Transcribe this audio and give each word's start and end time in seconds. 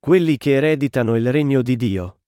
quelli 0.00 0.36
che 0.36 0.54
ereditano 0.54 1.16
il 1.16 1.32
regno 1.32 1.60
di 1.60 1.74
Dio. 1.76 2.20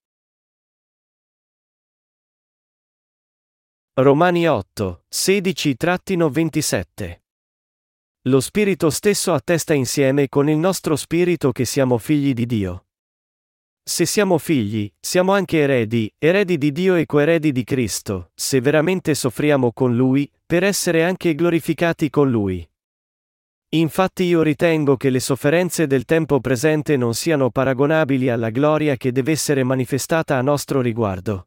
Romani 3.94 4.49
8, 4.49 5.04
16-27 5.12 7.20
Lo 8.22 8.41
Spirito 8.41 8.91
stesso 8.91 9.32
attesta 9.32 9.75
insieme 9.75 10.29
con 10.29 10.48
il 10.48 10.56
nostro 10.56 10.95
spirito 10.96 11.52
che 11.52 11.64
siamo 11.64 11.98
figli 11.98 12.32
di 12.32 12.46
Dio. 12.46 12.86
Se 13.82 14.07
siamo 14.07 14.39
figli, 14.39 14.93
siamo 14.98 15.32
anche 15.32 15.59
eredi, 15.59 16.12
eredi 16.18 16.59
di 16.59 16.73
Dio 16.73 16.96
e 16.96 17.07
coeredi 17.07 17.52
di 17.52 17.64
Cristo, 17.64 18.30
se 18.34 18.61
veramente 18.61 19.14
soffriamo 19.14 19.73
con 19.73 19.96
Lui, 19.96 20.30
per 20.45 20.64
essere 20.64 21.05
anche 21.05 21.34
glorificati 21.34 22.11
con 22.11 22.30
Lui. 22.30 22.70
Infatti 23.73 24.25
io 24.25 24.43
ritengo 24.43 24.96
che 24.96 25.11
le 25.11 25.21
sofferenze 25.21 25.87
del 25.87 26.05
tempo 26.05 26.41
presente 26.41 26.97
non 26.97 27.15
siano 27.15 27.51
paragonabili 27.51 28.28
alla 28.28 28.51
gloria 28.51 28.97
che 28.97 29.12
deve 29.12 29.30
essere 29.30 29.62
manifestata 29.62 30.37
a 30.37 30.42
nostro 30.42 30.80
riguardo. 30.80 31.47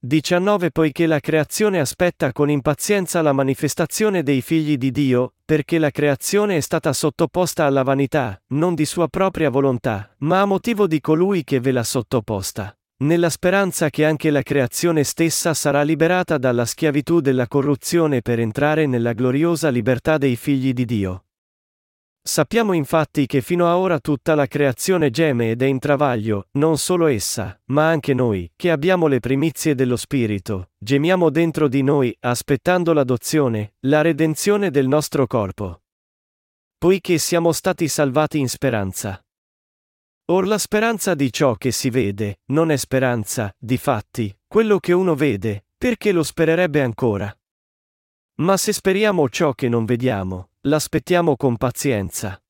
19 0.00 0.70
Poiché 0.70 1.06
la 1.06 1.20
creazione 1.20 1.80
aspetta 1.80 2.30
con 2.32 2.50
impazienza 2.50 3.22
la 3.22 3.32
manifestazione 3.32 4.22
dei 4.22 4.42
figli 4.42 4.76
di 4.76 4.90
Dio, 4.90 5.36
perché 5.46 5.78
la 5.78 5.90
creazione 5.90 6.58
è 6.58 6.60
stata 6.60 6.92
sottoposta 6.92 7.64
alla 7.64 7.82
vanità, 7.82 8.38
non 8.48 8.74
di 8.74 8.84
sua 8.84 9.08
propria 9.08 9.48
volontà, 9.48 10.14
ma 10.18 10.42
a 10.42 10.44
motivo 10.44 10.86
di 10.86 11.00
colui 11.00 11.42
che 11.42 11.58
ve 11.58 11.72
l'ha 11.72 11.84
sottoposta, 11.84 12.76
nella 13.04 13.28
speranza 13.28 13.90
che 13.90 14.04
anche 14.04 14.30
la 14.30 14.42
creazione 14.42 15.04
stessa 15.04 15.52
sarà 15.54 15.82
liberata 15.82 16.38
dalla 16.38 16.64
schiavitù 16.64 17.20
della 17.20 17.46
corruzione 17.46 18.22
per 18.22 18.40
entrare 18.40 18.86
nella 18.86 19.12
gloriosa 19.12 19.68
libertà 19.68 20.18
dei 20.18 20.36
figli 20.36 20.72
di 20.72 20.84
Dio. 20.84 21.24
Sappiamo 22.26 22.72
infatti 22.72 23.26
che 23.26 23.42
fino 23.42 23.66
a 23.68 23.76
ora 23.76 23.98
tutta 23.98 24.34
la 24.34 24.46
creazione 24.46 25.10
geme 25.10 25.50
ed 25.50 25.60
è 25.60 25.66
in 25.66 25.78
travaglio, 25.78 26.46
non 26.52 26.78
solo 26.78 27.06
essa, 27.06 27.60
ma 27.66 27.88
anche 27.88 28.14
noi, 28.14 28.50
che 28.56 28.70
abbiamo 28.70 29.08
le 29.08 29.20
primizie 29.20 29.74
dello 29.74 29.96
Spirito, 29.96 30.70
gemiamo 30.78 31.28
dentro 31.28 31.68
di 31.68 31.82
noi, 31.82 32.16
aspettando 32.20 32.94
l'adozione, 32.94 33.74
la 33.80 34.00
redenzione 34.00 34.70
del 34.70 34.88
nostro 34.88 35.26
corpo. 35.26 35.82
Poiché 36.78 37.18
siamo 37.18 37.52
stati 37.52 37.88
salvati 37.88 38.38
in 38.38 38.48
speranza. 38.48 39.22
Or 40.26 40.46
la 40.46 40.56
speranza 40.56 41.14
di 41.14 41.30
ciò 41.30 41.54
che 41.54 41.70
si 41.70 41.90
vede, 41.90 42.40
non 42.46 42.70
è 42.70 42.76
speranza, 42.76 43.54
di 43.58 43.76
fatti, 43.76 44.34
quello 44.46 44.78
che 44.78 44.94
uno 44.94 45.14
vede, 45.14 45.66
perché 45.76 46.12
lo 46.12 46.22
spererebbe 46.22 46.80
ancora. 46.80 47.30
Ma 48.36 48.56
se 48.56 48.72
speriamo 48.72 49.28
ciò 49.28 49.52
che 49.52 49.68
non 49.68 49.84
vediamo, 49.84 50.48
l'aspettiamo 50.62 51.36
con 51.36 51.58
pazienza. 51.58 52.42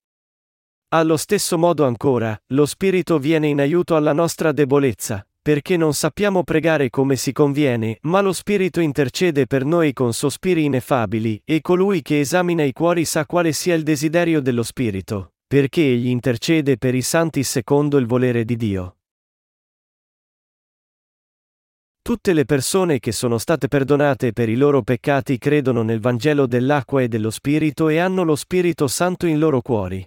Allo 0.90 1.16
stesso 1.16 1.58
modo 1.58 1.84
ancora, 1.84 2.40
lo 2.52 2.64
Spirito 2.64 3.18
viene 3.18 3.48
in 3.48 3.58
aiuto 3.58 3.96
alla 3.96 4.12
nostra 4.12 4.52
debolezza, 4.52 5.26
perché 5.42 5.76
non 5.76 5.94
sappiamo 5.94 6.44
pregare 6.44 6.90
come 6.90 7.16
si 7.16 7.32
conviene, 7.32 7.98
ma 8.02 8.20
lo 8.20 8.32
Spirito 8.32 8.78
intercede 8.78 9.48
per 9.48 9.64
noi 9.64 9.92
con 9.92 10.12
sospiri 10.12 10.62
ineffabili, 10.62 11.42
e 11.44 11.60
colui 11.60 12.02
che 12.02 12.20
esamina 12.20 12.62
i 12.62 12.72
cuori 12.72 13.04
sa 13.04 13.26
quale 13.26 13.50
sia 13.52 13.74
il 13.74 13.82
desiderio 13.82 14.40
dello 14.40 14.62
Spirito, 14.62 15.33
perché 15.54 15.82
egli 15.82 16.08
intercede 16.08 16.76
per 16.76 16.96
i 16.96 17.02
santi 17.02 17.44
secondo 17.44 17.96
il 17.98 18.06
volere 18.06 18.44
di 18.44 18.56
Dio. 18.56 18.96
Tutte 22.02 22.32
le 22.32 22.44
persone 22.44 22.98
che 22.98 23.12
sono 23.12 23.38
state 23.38 23.68
perdonate 23.68 24.32
per 24.32 24.48
i 24.48 24.56
loro 24.56 24.82
peccati 24.82 25.38
credono 25.38 25.82
nel 25.82 26.00
Vangelo 26.00 26.48
dell'acqua 26.48 27.02
e 27.02 27.06
dello 27.06 27.30
Spirito 27.30 27.88
e 27.88 27.98
hanno 27.98 28.24
lo 28.24 28.34
Spirito 28.34 28.88
Santo 28.88 29.26
in 29.26 29.38
loro 29.38 29.60
cuori. 29.60 30.04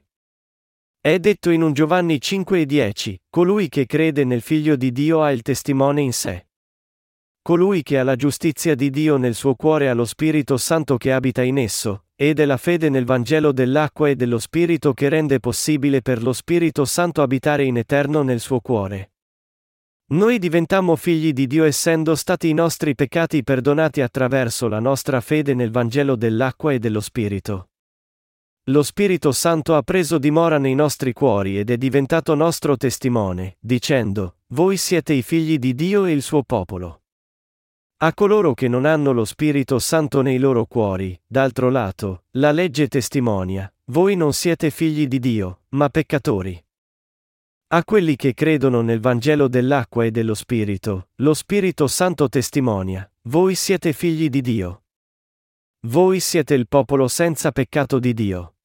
È 0.99 1.17
detto 1.17 1.49
in 1.51 1.61
un 1.61 1.71
Giovanni 1.71 2.19
5 2.19 2.59
e 2.59 2.65
10, 2.65 3.21
colui 3.29 3.69
che 3.69 3.85
crede 3.85 4.25
nel 4.25 4.41
Figlio 4.41 4.75
di 4.75 4.91
Dio 4.91 5.21
ha 5.21 5.31
il 5.31 5.43
testimone 5.43 6.01
in 6.01 6.11
sé. 6.11 6.47
Colui 7.41 7.83
che 7.83 7.97
ha 7.97 8.03
la 8.03 8.17
giustizia 8.17 8.75
di 8.75 8.89
Dio 8.89 9.15
nel 9.15 9.33
suo 9.33 9.55
cuore 9.55 9.87
ha 9.87 9.93
lo 9.93 10.03
Spirito 10.03 10.57
Santo 10.57 10.97
che 10.97 11.13
abita 11.13 11.41
in 11.41 11.57
esso, 11.57 12.06
ed 12.19 12.39
è 12.39 12.45
la 12.45 12.57
fede 12.57 12.89
nel 12.89 13.05
Vangelo 13.05 13.51
dell'acqua 13.51 14.09
e 14.09 14.15
dello 14.15 14.39
Spirito 14.39 14.91
che 14.93 15.07
rende 15.07 15.39
possibile 15.39 16.01
per 16.01 16.23
lo 16.23 16.33
Spirito 16.33 16.83
Santo 16.83 17.21
abitare 17.21 17.63
in 17.63 17.77
eterno 17.77 18.23
nel 18.23 18.39
suo 18.39 18.59
cuore. 18.59 19.11
Noi 20.09 20.39
diventammo 20.39 20.95
figli 20.95 21.31
di 21.31 21.45
Dio 21.45 21.63
essendo 21.63 22.15
stati 22.15 22.49
i 22.49 22.53
nostri 22.53 22.95
peccati 22.95 23.43
perdonati 23.43 24.01
attraverso 24.01 24.67
la 24.67 24.79
nostra 24.79 25.21
fede 25.21 25.53
nel 25.53 25.69
Vangelo 25.69 26.15
dell'acqua 26.15 26.73
e 26.73 26.79
dello 26.79 27.01
Spirito. 27.01 27.69
Lo 28.69 28.81
Spirito 28.81 29.31
Santo 29.31 29.75
ha 29.75 29.83
preso 29.83 30.17
dimora 30.17 30.57
nei 30.57 30.73
nostri 30.73 31.13
cuori 31.13 31.59
ed 31.59 31.69
è 31.69 31.77
diventato 31.77 32.33
nostro 32.33 32.77
testimone, 32.77 33.57
dicendo, 33.59 34.37
Voi 34.53 34.75
siete 34.77 35.13
i 35.13 35.21
figli 35.21 35.59
di 35.59 35.75
Dio 35.75 36.05
e 36.05 36.13
il 36.13 36.23
suo 36.23 36.41
popolo. 36.41 37.03
A 37.99 38.13
coloro 38.13 38.53
che 38.53 38.67
non 38.67 38.85
hanno 38.85 39.11
lo 39.11 39.25
Spirito 39.25 39.79
Santo 39.79 40.21
nei 40.21 40.37
loro 40.37 40.65
cuori, 40.65 41.19
d'altro 41.25 41.71
lato, 41.71 42.25
la 42.33 42.51
legge 42.51 42.87
testimonia, 42.87 43.73
voi 43.85 44.15
non 44.15 44.33
siete 44.33 44.69
figli 44.69 45.07
di 45.07 45.17
Dio, 45.17 45.61
ma 45.69 45.89
peccatori. 45.89 46.63
A 47.69 47.83
quelli 47.83 48.15
che 48.15 48.35
credono 48.35 48.81
nel 48.81 48.99
Vangelo 48.99 49.47
dell'acqua 49.47 50.05
e 50.05 50.11
dello 50.11 50.35
Spirito, 50.35 51.09
lo 51.15 51.33
Spirito 51.33 51.87
Santo 51.87 52.29
testimonia, 52.29 53.11
voi 53.23 53.55
siete 53.55 53.93
figli 53.93 54.29
di 54.29 54.41
Dio. 54.41 54.83
Voi 55.87 56.19
siete 56.19 56.53
il 56.53 56.67
popolo 56.67 57.07
senza 57.07 57.51
peccato 57.51 57.97
di 57.97 58.13
Dio. 58.13 58.56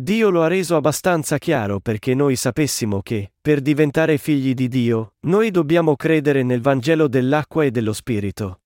Dio 0.00 0.30
lo 0.30 0.42
ha 0.42 0.46
reso 0.46 0.76
abbastanza 0.76 1.36
chiaro 1.36 1.78
perché 1.78 2.14
noi 2.14 2.34
sapessimo 2.34 3.02
che, 3.02 3.32
per 3.38 3.60
diventare 3.60 4.16
figli 4.16 4.54
di 4.54 4.66
Dio, 4.66 5.16
noi 5.26 5.50
dobbiamo 5.50 5.94
credere 5.94 6.42
nel 6.42 6.62
Vangelo 6.62 7.06
dell'acqua 7.06 7.64
e 7.64 7.70
dello 7.70 7.92
Spirito. 7.92 8.62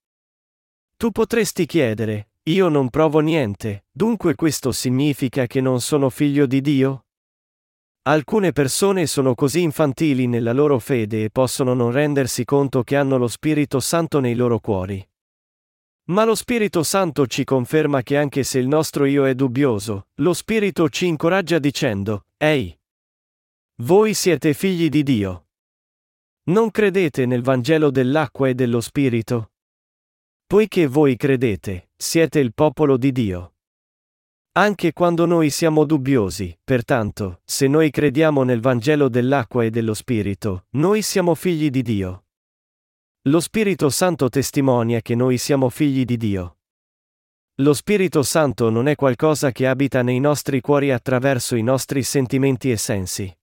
Tu 0.96 1.10
potresti 1.10 1.66
chiedere, 1.66 2.28
io 2.44 2.68
non 2.68 2.88
provo 2.88 3.18
niente, 3.18 3.86
dunque 3.90 4.36
questo 4.36 4.70
significa 4.70 5.48
che 5.48 5.60
non 5.60 5.80
sono 5.80 6.08
figlio 6.08 6.46
di 6.46 6.60
Dio? 6.60 7.06
Alcune 8.02 8.52
persone 8.52 9.08
sono 9.08 9.34
così 9.34 9.60
infantili 9.60 10.28
nella 10.28 10.52
loro 10.52 10.78
fede 10.78 11.24
e 11.24 11.30
possono 11.30 11.74
non 11.74 11.90
rendersi 11.90 12.44
conto 12.44 12.84
che 12.84 12.94
hanno 12.94 13.16
lo 13.16 13.26
Spirito 13.26 13.80
Santo 13.80 14.20
nei 14.20 14.36
loro 14.36 14.60
cuori. 14.60 15.04
Ma 16.06 16.24
lo 16.24 16.34
Spirito 16.34 16.82
Santo 16.82 17.26
ci 17.26 17.44
conferma 17.44 18.02
che 18.02 18.18
anche 18.18 18.42
se 18.44 18.58
il 18.58 18.68
nostro 18.68 19.06
io 19.06 19.26
è 19.26 19.34
dubbioso, 19.34 20.08
lo 20.16 20.34
Spirito 20.34 20.90
ci 20.90 21.06
incoraggia 21.06 21.58
dicendo, 21.58 22.26
Ehi! 22.36 22.78
Voi 23.76 24.12
siete 24.12 24.52
figli 24.52 24.90
di 24.90 25.02
Dio. 25.02 25.46
Non 26.44 26.70
credete 26.70 27.24
nel 27.24 27.40
Vangelo 27.40 27.90
dell'acqua 27.90 28.48
e 28.48 28.54
dello 28.54 28.82
Spirito? 28.82 29.52
Poiché 30.46 30.86
voi 30.86 31.16
credete, 31.16 31.88
siete 31.96 32.38
il 32.38 32.52
popolo 32.52 32.98
di 32.98 33.10
Dio. 33.10 33.54
Anche 34.56 34.92
quando 34.92 35.24
noi 35.24 35.48
siamo 35.48 35.84
dubbiosi, 35.84 36.56
pertanto, 36.62 37.40
se 37.44 37.66
noi 37.66 37.90
crediamo 37.90 38.42
nel 38.42 38.60
Vangelo 38.60 39.08
dell'acqua 39.08 39.64
e 39.64 39.70
dello 39.70 39.94
Spirito, 39.94 40.66
noi 40.72 41.00
siamo 41.00 41.34
figli 41.34 41.70
di 41.70 41.80
Dio. 41.80 42.23
Lo 43.26 43.40
Spirito 43.40 43.88
Santo 43.88 44.28
testimonia 44.28 45.00
che 45.00 45.14
noi 45.14 45.38
siamo 45.38 45.70
figli 45.70 46.04
di 46.04 46.18
Dio. 46.18 46.58
Lo 47.62 47.72
Spirito 47.72 48.22
Santo 48.22 48.68
non 48.68 48.86
è 48.86 48.96
qualcosa 48.96 49.50
che 49.50 49.66
abita 49.66 50.02
nei 50.02 50.20
nostri 50.20 50.60
cuori 50.60 50.90
attraverso 50.90 51.56
i 51.56 51.62
nostri 51.62 52.02
sentimenti 52.02 52.70
e 52.70 52.76
sensi. 52.76 53.34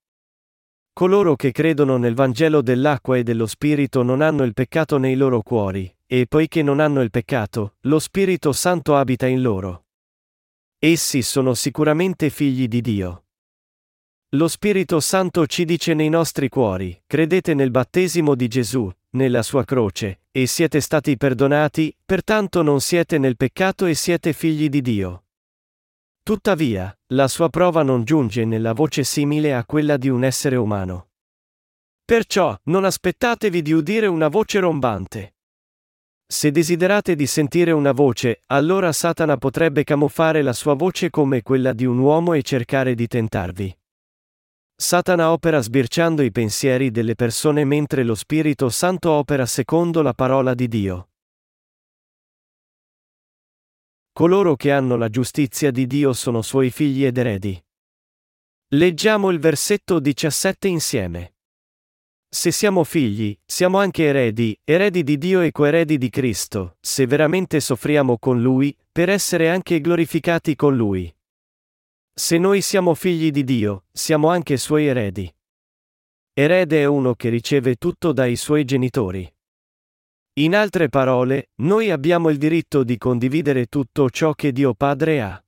Coloro 0.94 1.36
che 1.36 1.52
credono 1.52 1.98
nel 1.98 2.14
Vangelo 2.14 2.62
dell'acqua 2.62 3.18
e 3.18 3.24
dello 3.24 3.48
Spirito 3.48 4.04
non 4.04 4.22
hanno 4.22 4.44
il 4.44 4.54
peccato 4.54 5.00
nei 5.00 5.16
loro 5.16 5.42
cuori, 5.42 5.92
e 6.06 6.28
poiché 6.28 6.62
non 6.62 6.80
hanno 6.80 7.02
il 7.02 7.10
peccato, 7.10 7.78
lo 7.80 7.98
Spirito 7.98 8.52
Santo 8.52 8.96
abita 8.96 9.26
in 9.26 9.42
loro. 9.42 9.86
Essi 10.78 11.24
sono 11.24 11.56
sicuramente 11.56 12.30
figli 12.30 12.68
di 12.68 12.82
Dio. 12.82 13.26
Lo 14.36 14.48
Spirito 14.48 15.00
Santo 15.00 15.48
ci 15.48 15.66
dice 15.66 15.96
nei 15.96 16.10
nostri 16.10 16.50
cuori, 16.50 17.02
credete 17.08 17.56
nel 17.56 17.72
battesimo 17.72 18.36
di 18.36 18.48
Gesù, 18.48 18.88
nella 19.12 19.44
sua 19.44 19.64
croce, 19.66 20.22
e 20.32 20.46
siete 20.46 20.80
stati 20.80 21.18
perdonati, 21.18 21.96
pertanto 22.06 22.62
non 22.62 22.80
siete 22.82 23.18
nel 23.18 23.38
peccato 23.38 23.86
e 23.86 23.94
siete 23.94 24.34
figli 24.34 24.70
di 24.70 24.82
Dio. 24.82 25.24
Tuttavia, 26.24 26.96
la 27.08 27.28
sua 27.28 27.50
prova 27.50 27.84
non 27.84 28.04
giunge 28.04 28.46
nella 28.46 28.74
voce 28.74 29.04
simile 29.04 29.54
a 29.54 29.66
quella 29.66 29.98
di 29.98 30.08
un 30.08 30.24
essere 30.24 30.56
umano. 30.56 31.10
Perciò, 32.06 32.58
non 32.66 32.86
aspettatevi 32.86 33.62
di 33.62 33.72
udire 33.72 34.06
una 34.06 34.28
voce 34.28 34.60
rombante. 34.60 35.36
Se 36.26 36.52
desiderate 36.52 37.16
di 37.16 37.26
sentire 37.26 37.72
una 37.72 37.92
voce, 37.92 38.44
allora 38.48 38.94
Satana 38.94 39.38
potrebbe 39.38 39.84
camuffare 39.84 40.42
la 40.42 40.54
sua 40.54 40.76
voce 40.76 41.10
come 41.10 41.42
quella 41.42 41.74
di 41.74 41.86
un 41.86 41.98
uomo 41.98 42.34
e 42.34 42.42
cercare 42.42 42.96
di 42.96 43.08
tentarvi. 43.08 43.78
Satana 44.82 45.32
opera 45.32 45.62
sbirciando 45.62 46.24
i 46.24 46.32
pensieri 46.32 46.90
delle 46.90 47.14
persone 47.14 47.66
mentre 47.66 48.04
lo 48.04 48.16
Spirito 48.16 48.70
Santo 48.70 49.12
opera 49.12 49.46
secondo 49.46 50.02
la 50.02 50.16
parola 50.16 50.56
di 50.56 50.68
Dio. 50.68 51.10
Coloro 54.12 54.56
che 54.56 54.72
hanno 54.72 54.96
la 54.98 55.08
giustizia 55.10 55.70
di 55.70 55.86
Dio 55.86 56.14
sono 56.14 56.42
suoi 56.42 56.72
figli 56.72 57.06
ed 57.06 57.20
eredi. 57.20 57.64
Leggiamo 58.70 59.30
il 59.30 59.38
versetto 59.38 60.00
17 60.00 60.68
insieme. 60.68 61.36
Se 62.28 62.50
siamo 62.50 62.84
figli, 62.84 63.38
siamo 63.46 63.78
anche 63.78 64.06
eredi, 64.06 64.60
eredi 64.64 65.04
di 65.04 65.20
Dio 65.20 65.42
e 65.42 65.52
coeredi 65.52 66.00
di 66.00 66.10
Cristo, 66.10 66.78
se 66.82 67.06
veramente 67.06 67.60
soffriamo 67.60 68.18
con 68.18 68.42
Lui, 68.42 68.76
per 68.92 69.10
essere 69.10 69.52
anche 69.52 69.80
glorificati 69.80 70.56
con 70.56 70.76
Lui. 70.76 71.14
Se 72.14 72.38
noi 72.38 72.62
siamo 72.62 72.94
figli 72.94 73.32
di 73.32 73.44
Dio, 73.44 73.86
siamo 73.92 74.30
anche 74.30 74.58
Suoi 74.58 74.86
eredi. 74.86 75.34
Erede 76.34 76.82
è 76.82 76.86
uno 76.86 77.16
che 77.16 77.30
riceve 77.30 77.76
tutto 77.76 78.12
dai 78.12 78.36
suoi 78.36 78.66
genitori. 78.66 79.32
In 80.40 80.56
altre 80.56 80.88
parole, 80.88 81.52
noi 81.62 81.90
abbiamo 81.90 82.30
il 82.30 82.38
diritto 82.38 82.84
di 82.84 82.98
condividere 82.98 83.66
tutto 83.66 84.10
ciò 84.10 84.34
che 84.34 84.52
Dio 84.52 84.74
Padre 84.74 85.22
ha. 85.22 85.44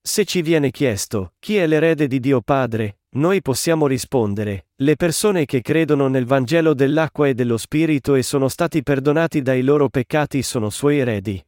Se 0.00 0.24
ci 0.24 0.42
viene 0.42 0.70
chiesto, 0.70 1.34
chi 1.38 1.56
è 1.56 1.66
l'erede 1.66 2.06
di 2.06 2.20
Dio 2.20 2.40
Padre, 2.40 3.00
noi 3.16 3.42
possiamo 3.42 3.86
rispondere, 3.86 4.68
le 4.76 4.96
persone 4.96 5.44
che 5.44 5.60
credono 5.60 6.08
nel 6.08 6.24
Vangelo 6.24 6.74
dell'acqua 6.74 7.28
e 7.28 7.34
dello 7.34 7.56
Spirito 7.58 8.14
e 8.14 8.22
sono 8.22 8.48
stati 8.48 8.82
perdonati 8.82 9.42
dai 9.42 9.62
loro 9.62 9.88
peccati 9.88 10.42
sono 10.42 10.70
suoi 10.70 10.98
eredi. 10.98 11.42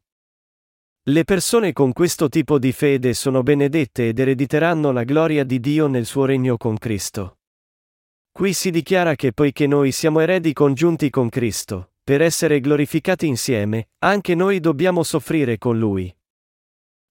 Le 1.06 1.24
persone 1.24 1.74
con 1.74 1.92
questo 1.92 2.30
tipo 2.30 2.58
di 2.58 2.72
fede 2.72 3.12
sono 3.12 3.42
benedette 3.42 4.08
ed 4.08 4.18
erediteranno 4.18 4.90
la 4.90 5.04
gloria 5.04 5.44
di 5.44 5.60
Dio 5.60 5.86
nel 5.86 6.06
suo 6.06 6.24
regno 6.24 6.56
con 6.56 6.78
Cristo. 6.78 7.40
Qui 8.32 8.54
si 8.54 8.70
dichiara 8.70 9.14
che 9.14 9.34
poiché 9.34 9.66
noi 9.66 9.92
siamo 9.92 10.20
eredi 10.20 10.54
congiunti 10.54 11.10
con 11.10 11.28
Cristo, 11.28 11.92
per 12.02 12.22
essere 12.22 12.58
glorificati 12.60 13.26
insieme, 13.26 13.90
anche 13.98 14.34
noi 14.34 14.60
dobbiamo 14.60 15.02
soffrire 15.02 15.58
con 15.58 15.78
Lui. 15.78 16.10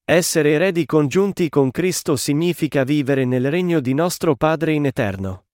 Essere 0.06 0.54
eredi 0.54 0.88
congiunti 0.88 1.48
con 1.50 1.69
Cristo 1.69 2.16
significa 2.16 2.84
vivere 2.84 3.25
nel 3.25 3.51
regno 3.51 3.80
di 3.80 3.94
nostro 3.94 4.36
Padre 4.36 4.74
in 4.74 4.88
eterno. 4.88 5.45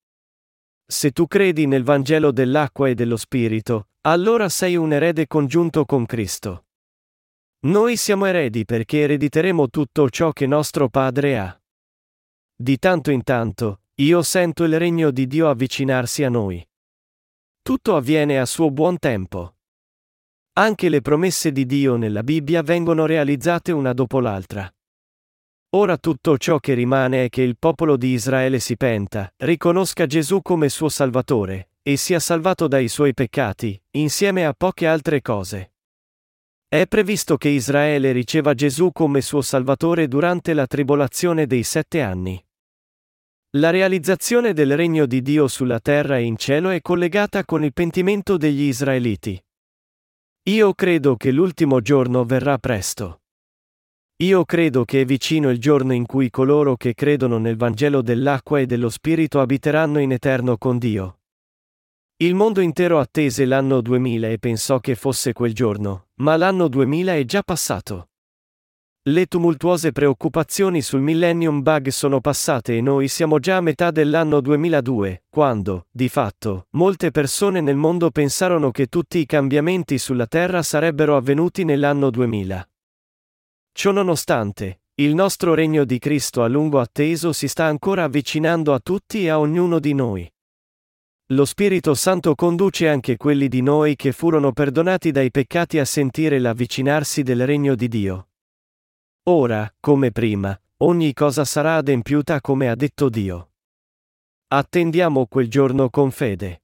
Se 0.85 1.11
tu 1.11 1.27
credi 1.27 1.67
nel 1.67 1.83
Vangelo 1.83 2.31
dell'acqua 2.31 2.87
e 2.87 2.95
dello 2.95 3.17
Spirito, 3.17 3.89
allora 4.03 4.47
sei 4.47 4.77
un 4.77 4.93
erede 4.93 5.27
congiunto 5.27 5.83
con 5.83 6.05
Cristo. 6.05 6.63
Noi 7.61 7.97
siamo 7.97 8.25
eredi 8.25 8.63
perché 8.63 9.01
erediteremo 9.01 9.69
tutto 9.69 10.09
ciò 10.09 10.31
che 10.31 10.47
nostro 10.47 10.87
Padre 10.87 11.37
ha. 11.37 11.61
Di 12.55 12.77
tanto 12.79 13.11
in 13.11 13.21
tanto, 13.21 13.81
io 13.95 14.21
sento 14.21 14.63
il 14.63 14.79
regno 14.79 15.11
di 15.11 15.27
Dio 15.27 15.49
avvicinarsi 15.49 16.23
a 16.23 16.29
noi. 16.29 16.65
Tutto 17.61 17.97
avviene 17.97 18.39
a 18.39 18.45
suo 18.45 18.71
buon 18.71 18.97
tempo. 18.97 19.55
Anche 20.53 20.87
le 20.87 21.01
promesse 21.01 21.51
di 21.51 21.65
Dio 21.65 21.97
nella 21.97 22.23
Bibbia 22.23 22.61
vengono 22.61 23.05
realizzate 23.05 23.73
una 23.73 23.91
dopo 23.91 24.21
l'altra. 24.21 24.73
Ora 25.71 25.97
tutto 25.97 26.37
ciò 26.37 26.59
che 26.59 26.73
rimane 26.73 27.25
è 27.25 27.29
che 27.29 27.41
il 27.41 27.57
popolo 27.57 27.97
di 27.97 28.13
Israele 28.13 28.59
si 28.61 28.77
penta, 28.77 29.33
riconosca 29.35 30.05
Gesù 30.05 30.41
come 30.41 30.69
suo 30.69 30.87
Salvatore, 30.87 31.71
e 31.81 31.97
sia 31.97 32.19
salvato 32.19 32.69
dai 32.69 32.87
suoi 32.87 33.13
peccati, 33.13 33.79
insieme 33.91 34.45
a 34.45 34.53
poche 34.53 34.87
altre 34.87 35.21
cose. 35.21 35.73
È 36.71 36.85
previsto 36.85 37.35
che 37.37 37.49
Israele 37.49 38.11
riceva 38.11 38.53
Gesù 38.53 38.91
come 38.91 39.21
suo 39.21 39.41
Salvatore 39.41 40.07
durante 40.07 40.53
la 40.53 40.67
tribolazione 40.67 41.47
dei 41.47 41.63
sette 41.63 41.99
anni. 42.03 42.39
La 43.57 43.71
realizzazione 43.71 44.53
del 44.53 44.77
regno 44.77 45.07
di 45.07 45.23
Dio 45.23 45.47
sulla 45.47 45.79
terra 45.79 46.19
e 46.19 46.25
in 46.25 46.37
cielo 46.37 46.69
è 46.69 46.79
collegata 46.81 47.43
con 47.43 47.63
il 47.63 47.73
pentimento 47.73 48.37
degli 48.37 48.61
Israeliti. 48.61 49.43
Io 50.43 50.75
credo 50.75 51.15
che 51.15 51.31
l'ultimo 51.31 51.81
giorno 51.81 52.23
verrà 52.23 52.59
presto. 52.59 53.21
Io 54.17 54.45
credo 54.45 54.85
che 54.85 55.01
è 55.01 55.05
vicino 55.05 55.49
il 55.49 55.57
giorno 55.57 55.93
in 55.93 56.05
cui 56.05 56.29
coloro 56.29 56.75
che 56.75 56.93
credono 56.93 57.39
nel 57.39 57.57
Vangelo 57.57 58.03
dell'acqua 58.03 58.59
e 58.59 58.67
dello 58.67 58.89
Spirito 58.89 59.39
abiteranno 59.39 59.97
in 59.97 60.11
eterno 60.11 60.55
con 60.59 60.77
Dio. 60.77 61.18
Il 62.21 62.35
mondo 62.35 62.59
intero 62.59 62.99
attese 62.99 63.45
l'anno 63.45 63.79
2000 63.79 64.27
e 64.27 64.39
pensò 64.39 64.81
che 64.81 64.95
fosse 64.95 65.31
quel 65.31 65.53
giorno, 65.53 66.07
ma 66.15 66.35
l'anno 66.35 66.67
2000 66.67 67.15
è 67.15 67.23
già 67.23 67.43
passato. 67.43 68.09
Le 69.03 69.25
tumultuose 69.27 69.93
preoccupazioni 69.93 70.81
sul 70.81 70.99
Millennium 70.99 71.61
Bug 71.61 71.87
sono 71.87 72.19
passate 72.19 72.75
e 72.75 72.81
noi 72.81 73.07
siamo 73.07 73.39
già 73.39 73.55
a 73.55 73.61
metà 73.61 73.91
dell'anno 73.91 74.41
2002, 74.41 75.23
quando, 75.29 75.87
di 75.89 76.09
fatto, 76.09 76.67
molte 76.71 77.11
persone 77.11 77.61
nel 77.61 77.77
mondo 77.77 78.11
pensarono 78.11 78.69
che 78.71 78.87
tutti 78.87 79.19
i 79.19 79.25
cambiamenti 79.25 79.97
sulla 79.97 80.27
Terra 80.27 80.61
sarebbero 80.61 81.15
avvenuti 81.15 81.63
nell'anno 81.63 82.09
2000. 82.09 82.69
Ciononostante, 83.71 84.81
il 84.95 85.15
nostro 85.15 85.53
regno 85.53 85.85
di 85.85 85.97
Cristo 85.99 86.43
a 86.43 86.49
lungo 86.49 86.81
atteso 86.81 87.31
si 87.31 87.47
sta 87.47 87.63
ancora 87.63 88.03
avvicinando 88.03 88.73
a 88.73 88.79
tutti 88.81 89.23
e 89.23 89.29
a 89.29 89.39
ognuno 89.39 89.79
di 89.79 89.93
noi. 89.93 90.29
Lo 91.31 91.45
Spirito 91.45 91.93
Santo 91.93 92.33
conduce 92.33 92.89
anche 92.89 93.15
quelli 93.15 93.49
di 93.49 93.61
noi 93.61 93.95
che 93.95 94.11
furono 94.11 94.51
perdonati 94.51 95.11
dai 95.11 95.29
peccati 95.29 95.77
a 95.77 95.85
sentire 95.85 96.39
l'avvicinarsi 96.39 97.21
del 97.21 97.45
regno 97.45 97.75
di 97.75 97.87
Dio. 97.87 98.29
Ora, 99.25 99.71
come 99.79 100.11
prima, 100.11 100.59
ogni 100.77 101.13
cosa 101.13 101.45
sarà 101.45 101.75
adempiuta 101.75 102.41
come 102.41 102.67
ha 102.67 102.73
detto 102.73 103.09
Dio. 103.09 103.51
Attendiamo 104.47 105.27
quel 105.27 105.47
giorno 105.49 105.91
con 105.91 106.09
fede. 106.09 106.63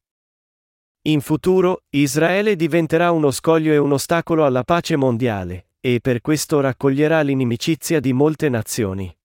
In 1.03 1.21
futuro, 1.21 1.83
Israele 1.89 2.55
diventerà 2.55 3.11
uno 3.11 3.29
scoglio 3.29 3.71
e 3.71 3.77
un 3.77 3.91
ostacolo 3.91 4.45
alla 4.45 4.63
pace 4.63 4.95
mondiale, 4.95 5.67
e 5.79 5.99
per 6.01 6.21
questo 6.21 6.59
raccoglierà 6.59 7.21
l'inimicizia 7.21 7.99
di 7.99 8.13
molte 8.13 8.49
nazioni. 8.49 9.15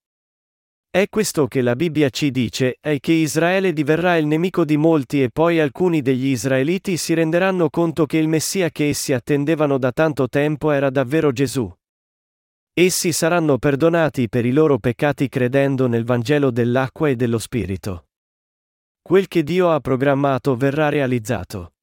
È 0.93 1.09
questo 1.09 1.47
che 1.47 1.63
la 1.63 1.77
Bibbia 1.77 2.11
ci 2.11 2.33
dice, 2.33 2.79
è 2.81 2.99
che 2.99 3.13
Israele 3.13 3.73
diverrà 3.73 4.17
il 4.17 4.27
nemico 4.27 4.65
di 4.65 4.77
molti 4.77 5.23
e 5.23 5.31
poi 5.31 5.61
alcuni 5.61 6.03
degli 6.03 6.27
israeliti 6.27 6.97
si 6.97 7.15
renderanno 7.15 7.71
conto 7.71 8.07
che 8.07 8.17
il 8.17 8.27
Messia 8.27 8.71
che 8.71 8.89
essi 8.89 9.13
attendevano 9.13 9.79
da 9.79 9.93
tanto 9.93 10.29
tempo 10.29 10.73
era 10.73 10.91
davvero 10.91 11.31
Gesù. 11.31 11.73
Essi 12.73 13.13
saranno 13.13 13.59
perdonati 13.59 14.29
per 14.29 14.45
i 14.45 14.51
loro 14.51 14.81
peccati 14.81 15.29
credendo 15.29 15.87
nel 15.87 16.05
Vangelo 16.05 16.51
dell'acqua 16.51 17.09
e 17.09 17.15
dello 17.15 17.39
Spirito. 17.39 18.09
Quel 19.01 19.29
che 19.29 19.45
Dio 19.45 19.71
ha 19.71 19.79
programmato 19.79 20.57
verrà 20.57 20.89
realizzato. 20.89 21.75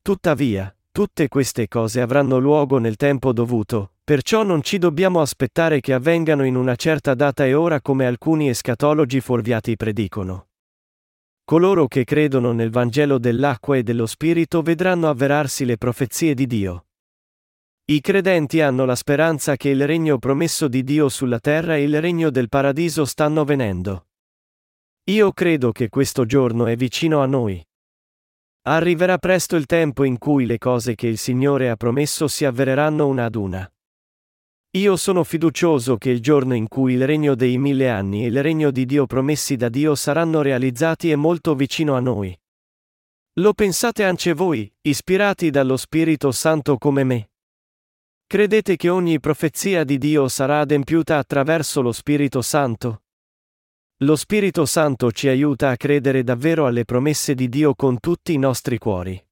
Tuttavia, 0.00 0.74
tutte 0.90 1.28
queste 1.28 1.68
cose 1.68 2.00
avranno 2.00 2.38
luogo 2.38 2.78
nel 2.78 2.96
tempo 2.96 3.34
dovuto, 3.34 3.93
perciò 4.04 4.42
non 4.42 4.62
ci 4.62 4.76
dobbiamo 4.76 5.22
aspettare 5.22 5.80
che 5.80 5.94
avvengano 5.94 6.44
in 6.44 6.56
una 6.56 6.76
certa 6.76 7.14
data 7.14 7.46
e 7.46 7.54
ora 7.54 7.80
come 7.80 8.04
alcuni 8.04 8.50
escatologi 8.50 9.20
fuorviati 9.20 9.76
predicono. 9.76 10.48
Coloro 11.42 11.88
che 11.88 12.04
credono 12.04 12.52
nel 12.52 12.70
Vangelo 12.70 13.18
dell'acqua 13.18 13.76
e 13.78 13.82
dello 13.82 14.06
Spirito 14.06 14.60
vedranno 14.60 15.08
avverarsi 15.08 15.64
le 15.64 15.78
profezie 15.78 16.34
di 16.34 16.46
Dio. 16.46 16.86
I 17.86 18.00
credenti 18.00 18.60
hanno 18.60 18.84
la 18.84 18.94
speranza 18.94 19.56
che 19.56 19.70
il 19.70 19.86
regno 19.86 20.18
promesso 20.18 20.68
di 20.68 20.84
Dio 20.84 21.08
sulla 21.08 21.38
terra 21.38 21.76
e 21.76 21.82
il 21.82 22.00
regno 22.00 22.30
del 22.30 22.48
paradiso 22.48 23.04
stanno 23.04 23.44
venendo. 23.44 24.06
Io 25.10 25.32
credo 25.32 25.72
che 25.72 25.88
questo 25.90 26.24
giorno 26.24 26.66
è 26.66 26.76
vicino 26.76 27.20
a 27.20 27.26
noi. 27.26 27.62
Arriverà 28.66 29.18
presto 29.18 29.56
il 29.56 29.66
tempo 29.66 30.04
in 30.04 30.16
cui 30.16 30.46
le 30.46 30.56
cose 30.56 30.94
che 30.94 31.06
il 31.06 31.18
Signore 31.18 31.68
ha 31.68 31.76
promesso 31.76 32.26
si 32.26 32.46
avvereranno 32.46 33.06
una 33.06 33.26
ad 33.26 33.34
una. 33.34 33.73
Io 34.76 34.96
sono 34.96 35.22
fiducioso 35.22 35.96
che 35.96 36.10
il 36.10 36.20
giorno 36.20 36.52
in 36.52 36.66
cui 36.66 36.94
il 36.94 37.06
regno 37.06 37.36
dei 37.36 37.58
mille 37.58 37.90
anni 37.90 38.24
e 38.24 38.26
il 38.26 38.42
regno 38.42 38.72
di 38.72 38.86
Dio 38.86 39.06
promessi 39.06 39.54
da 39.54 39.68
Dio 39.68 39.94
saranno 39.94 40.42
realizzati 40.42 41.12
è 41.12 41.14
molto 41.14 41.54
vicino 41.54 41.94
a 41.94 42.00
noi. 42.00 42.36
Lo 43.34 43.54
pensate 43.54 44.02
anche 44.02 44.32
voi, 44.32 44.68
ispirati 44.80 45.50
dallo 45.50 45.76
Spirito 45.76 46.32
Santo 46.32 46.76
come 46.76 47.04
me? 47.04 47.30
Credete 48.26 48.74
che 48.74 48.88
ogni 48.88 49.20
profezia 49.20 49.84
di 49.84 49.96
Dio 49.96 50.26
sarà 50.26 50.58
adempiuta 50.58 51.18
attraverso 51.18 51.80
lo 51.80 51.92
Spirito 51.92 52.42
Santo? 52.42 53.04
Lo 53.98 54.16
Spirito 54.16 54.66
Santo 54.66 55.12
ci 55.12 55.28
aiuta 55.28 55.70
a 55.70 55.76
credere 55.76 56.24
davvero 56.24 56.66
alle 56.66 56.84
promesse 56.84 57.36
di 57.36 57.48
Dio 57.48 57.76
con 57.76 58.00
tutti 58.00 58.32
i 58.32 58.38
nostri 58.38 58.78
cuori. 58.78 59.23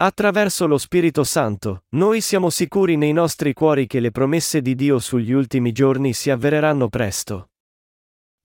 Attraverso 0.00 0.68
lo 0.68 0.78
Spirito 0.78 1.24
Santo, 1.24 1.82
noi 1.96 2.20
siamo 2.20 2.50
sicuri 2.50 2.96
nei 2.96 3.12
nostri 3.12 3.52
cuori 3.52 3.88
che 3.88 3.98
le 3.98 4.12
promesse 4.12 4.62
di 4.62 4.76
Dio 4.76 5.00
sugli 5.00 5.32
ultimi 5.32 5.72
giorni 5.72 6.12
si 6.12 6.30
avvereranno 6.30 6.88
presto. 6.88 7.50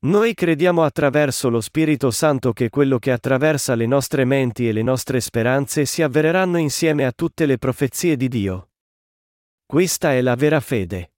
Noi 0.05 0.33
crediamo 0.33 0.81
attraverso 0.81 1.49
lo 1.49 1.61
Spirito 1.61 2.09
Santo 2.09 2.53
che 2.53 2.69
quello 2.69 2.97
che 2.97 3.11
attraversa 3.11 3.75
le 3.75 3.85
nostre 3.85 4.25
menti 4.25 4.67
e 4.67 4.71
le 4.71 4.81
nostre 4.81 5.21
speranze 5.21 5.85
si 5.85 6.01
avvereranno 6.01 6.57
insieme 6.57 7.05
a 7.05 7.11
tutte 7.11 7.45
le 7.45 7.59
profezie 7.59 8.17
di 8.17 8.29
Dio. 8.29 8.71
Questa 9.63 10.11
è 10.11 10.21
la 10.21 10.33
vera 10.33 10.59
fede. 10.59 11.13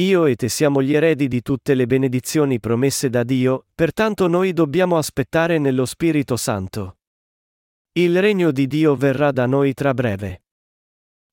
Io 0.00 0.26
e 0.26 0.34
te 0.34 0.48
siamo 0.48 0.82
gli 0.82 0.94
eredi 0.94 1.28
di 1.28 1.42
tutte 1.42 1.74
le 1.74 1.86
benedizioni 1.86 2.58
promesse 2.58 3.08
da 3.08 3.22
Dio, 3.22 3.66
pertanto 3.72 4.26
noi 4.26 4.52
dobbiamo 4.52 4.96
aspettare 4.96 5.58
nello 5.58 5.84
Spirito 5.84 6.36
Santo. 6.36 6.97
Il 7.98 8.20
regno 8.20 8.52
di 8.52 8.68
Dio 8.68 8.94
verrà 8.94 9.32
da 9.32 9.46
noi 9.46 9.74
tra 9.74 9.92
breve. 9.92 10.44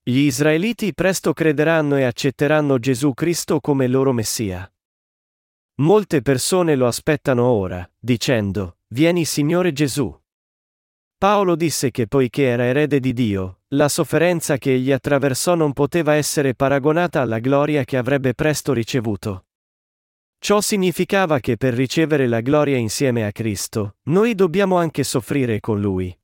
Gli 0.01 0.17
israeliti 0.17 0.95
presto 0.95 1.31
crederanno 1.31 1.95
e 1.95 2.05
accetteranno 2.05 2.79
Gesù 2.79 3.13
Cristo 3.13 3.59
come 3.59 3.85
loro 3.85 4.11
Messia. 4.13 4.67
Molte 5.81 6.23
persone 6.23 6.75
lo 6.75 6.87
aspettano 6.87 7.43
ora, 7.43 7.87
dicendo, 7.99 8.77
Vieni 8.87 9.25
Signore 9.25 9.73
Gesù. 9.73 10.11
Paolo 11.19 11.55
disse 11.55 11.91
che 11.91 12.07
poiché 12.07 12.45
era 12.45 12.63
erede 12.63 12.99
di 12.99 13.13
Dio, 13.13 13.59
la 13.75 13.87
sofferenza 13.87 14.57
che 14.57 14.73
egli 14.73 14.91
attraversò 14.91 15.53
non 15.53 15.71
poteva 15.71 16.15
essere 16.15 16.55
paragonata 16.55 17.21
alla 17.21 17.37
gloria 17.37 17.83
che 17.83 17.95
avrebbe 17.95 18.33
presto 18.33 18.73
ricevuto. 18.73 19.45
Ciò 20.39 20.61
significava 20.61 21.39
che 21.39 21.57
per 21.57 21.75
ricevere 21.75 22.25
la 22.25 22.41
gloria 22.41 22.77
insieme 22.77 23.23
a 23.23 23.31
Cristo, 23.31 23.97
noi 24.05 24.33
dobbiamo 24.33 24.77
anche 24.77 25.03
soffrire 25.03 25.59
con 25.59 25.79
Lui. 25.79 26.17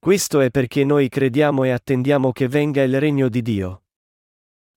Questo 0.00 0.40
è 0.40 0.50
perché 0.50 0.84
noi 0.84 1.08
crediamo 1.08 1.64
e 1.64 1.70
attendiamo 1.70 2.30
che 2.30 2.46
venga 2.46 2.82
il 2.82 3.00
regno 3.00 3.28
di 3.28 3.42
Dio. 3.42 3.82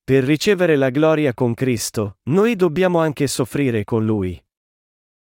Per 0.04 0.24
ricevere 0.24 0.76
la 0.76 0.90
gloria 0.90 1.34
con 1.34 1.54
Cristo, 1.54 2.18
noi 2.24 2.56
dobbiamo 2.56 3.00
anche 3.00 3.28
soffrire 3.28 3.84
con 3.84 4.04
Lui. 4.04 4.44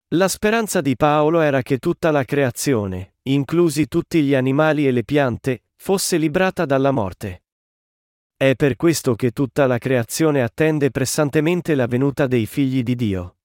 La 0.10 0.28
speranza 0.28 0.82
di 0.82 0.96
Paolo 0.96 1.40
era 1.40 1.62
che 1.62 1.78
tutta 1.78 2.12
la 2.12 2.26
creazione, 2.26 3.16
inclusi 3.24 3.88
tutti 3.88 4.22
gli 4.24 4.36
animali 4.36 4.86
e 4.86 4.92
le 4.92 5.04
piante, 5.04 5.64
fosse 5.76 6.18
librata 6.18 6.66
dalla 6.66 6.92
morte. 6.92 7.44
È 8.36 8.56
per 8.56 8.76
questo 8.76 9.16
che 9.16 9.32
tutta 9.32 9.68
la 9.68 9.78
creazione 9.78 10.44
attende 10.44 10.92
pressantemente 10.92 11.76
la 11.76 11.88
venuta 11.88 12.28
dei 12.28 12.46
figli 12.46 12.84
di 12.84 12.96
Dio. 12.96 13.37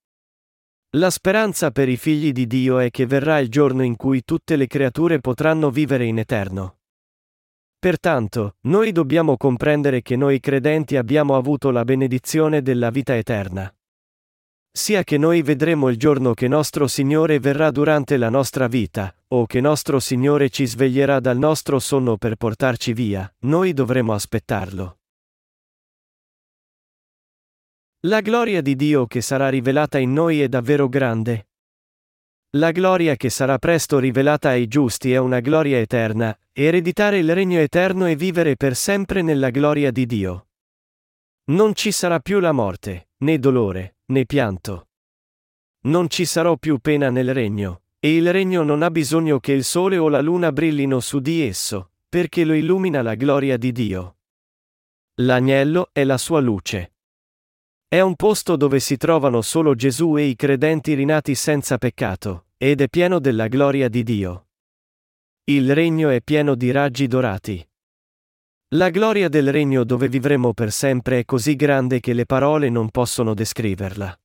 La 0.96 1.08
speranza 1.08 1.70
per 1.70 1.88
i 1.88 1.96
figli 1.96 2.32
di 2.32 2.46
Dio 2.46 2.78
è 2.78 2.90
che 2.90 3.06
verrà 3.06 3.38
il 3.38 3.48
giorno 3.48 3.82
in 3.82 3.96
cui 3.96 4.24
tutte 4.24 4.56
le 4.56 4.66
creature 4.66 5.20
potranno 5.20 5.70
vivere 5.70 6.04
in 6.04 6.18
eterno. 6.18 6.80
Pertanto, 7.78 8.56
noi 8.66 8.92
dobbiamo 8.92 9.38
comprendere 9.38 10.02
che 10.02 10.16
noi 10.16 10.38
credenti 10.38 10.96
abbiamo 10.96 11.34
avuto 11.34 11.70
la 11.70 11.84
benedizione 11.84 12.60
della 12.60 12.90
vita 12.90 13.16
eterna. 13.16 13.74
Sia 14.70 15.02
che 15.02 15.16
noi 15.16 15.40
vedremo 15.40 15.88
il 15.88 15.96
giorno 15.96 16.34
che 16.34 16.46
nostro 16.46 16.86
Signore 16.86 17.40
verrà 17.40 17.70
durante 17.70 18.18
la 18.18 18.28
nostra 18.28 18.66
vita, 18.66 19.14
o 19.28 19.46
che 19.46 19.62
nostro 19.62 19.98
Signore 19.98 20.50
ci 20.50 20.66
sveglierà 20.66 21.20
dal 21.20 21.38
nostro 21.38 21.78
sonno 21.78 22.18
per 22.18 22.36
portarci 22.36 22.92
via, 22.92 23.34
noi 23.40 23.72
dovremo 23.72 24.12
aspettarlo. 24.12 24.98
La 28.04 28.20
gloria 28.20 28.60
di 28.60 28.74
Dio 28.74 29.06
che 29.06 29.20
sarà 29.20 29.48
rivelata 29.48 29.98
in 29.98 30.12
noi 30.12 30.40
è 30.40 30.48
davvero 30.48 30.88
grande, 30.88 31.46
la 32.56 32.70
gloria 32.70 33.16
che 33.16 33.30
sarà 33.30 33.56
presto 33.56 33.98
rivelata 33.98 34.50
ai 34.50 34.68
giusti 34.68 35.10
è 35.10 35.16
una 35.16 35.40
gloria 35.40 35.78
eterna, 35.78 36.38
ereditare 36.52 37.16
il 37.16 37.32
regno 37.32 37.58
eterno 37.58 38.04
e 38.06 38.14
vivere 38.14 38.56
per 38.56 38.76
sempre 38.76 39.22
nella 39.22 39.48
gloria 39.48 39.90
di 39.90 40.04
Dio. 40.04 40.48
Non 41.44 41.74
ci 41.74 41.92
sarà 41.92 42.20
più 42.20 42.40
la 42.40 42.52
morte, 42.52 43.08
né 43.20 43.38
dolore, 43.38 43.96
né 44.06 44.26
pianto. 44.26 44.88
Non 45.84 46.10
ci 46.10 46.26
sarà 46.26 46.54
più 46.56 46.76
pena 46.76 47.08
nel 47.08 47.32
regno, 47.32 47.84
e 47.98 48.14
il 48.14 48.30
regno 48.30 48.62
non 48.62 48.82
ha 48.82 48.90
bisogno 48.90 49.40
che 49.40 49.52
il 49.52 49.64
sole 49.64 49.96
o 49.96 50.10
la 50.10 50.20
luna 50.20 50.52
brillino 50.52 51.00
su 51.00 51.20
di 51.20 51.40
esso, 51.40 51.92
perché 52.06 52.44
lo 52.44 52.52
illumina 52.52 53.00
la 53.00 53.14
gloria 53.14 53.56
di 53.56 53.72
Dio. 53.72 54.16
L'agnello 55.22 55.88
è 55.90 56.04
la 56.04 56.18
sua 56.18 56.40
luce. 56.40 56.96
È 57.92 58.00
un 58.00 58.16
posto 58.16 58.56
dove 58.56 58.80
si 58.80 58.96
trovano 58.96 59.42
solo 59.42 59.74
Gesù 59.74 60.16
e 60.16 60.22
i 60.22 60.34
credenti 60.34 60.94
rinati 60.94 61.34
senza 61.34 61.76
peccato, 61.76 62.46
ed 62.56 62.80
è 62.80 62.88
pieno 62.88 63.18
della 63.18 63.48
gloria 63.48 63.90
di 63.90 64.02
Dio. 64.02 64.46
Il 65.44 65.74
regno 65.74 66.08
è 66.08 66.22
pieno 66.22 66.54
di 66.54 66.70
raggi 66.70 67.06
dorati. 67.06 67.62
La 68.68 68.88
gloria 68.88 69.28
del 69.28 69.52
regno 69.52 69.84
dove 69.84 70.08
vivremo 70.08 70.54
per 70.54 70.72
sempre 70.72 71.18
è 71.18 71.24
così 71.26 71.54
grande 71.54 72.00
che 72.00 72.14
le 72.14 72.24
parole 72.24 72.70
non 72.70 72.88
possono 72.88 73.34
descriverla. 73.34 74.18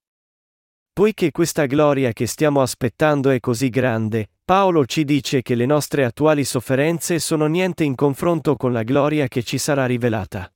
Poiché 0.93 1.31
questa 1.31 1.65
gloria 1.65 2.13
che 2.13 2.25
stiamo 2.25 2.61
aspettando 2.61 3.31
è 3.31 3.41
così 3.41 3.67
grande, 3.67 4.29
Paolo 4.45 4.85
ci 4.85 5.03
dice 5.03 5.41
che 5.41 5.55
le 5.55 5.65
nostre 5.65 6.05
attuali 6.05 6.45
sofferenze 6.45 7.19
sono 7.19 7.47
niente 7.47 7.83
in 7.83 7.95
confronto 7.95 8.55
con 8.55 8.71
la 8.71 8.83
gloria 8.83 9.27
che 9.27 9.43
ci 9.43 9.57
sarà 9.57 9.85
rivelata. 9.85 10.49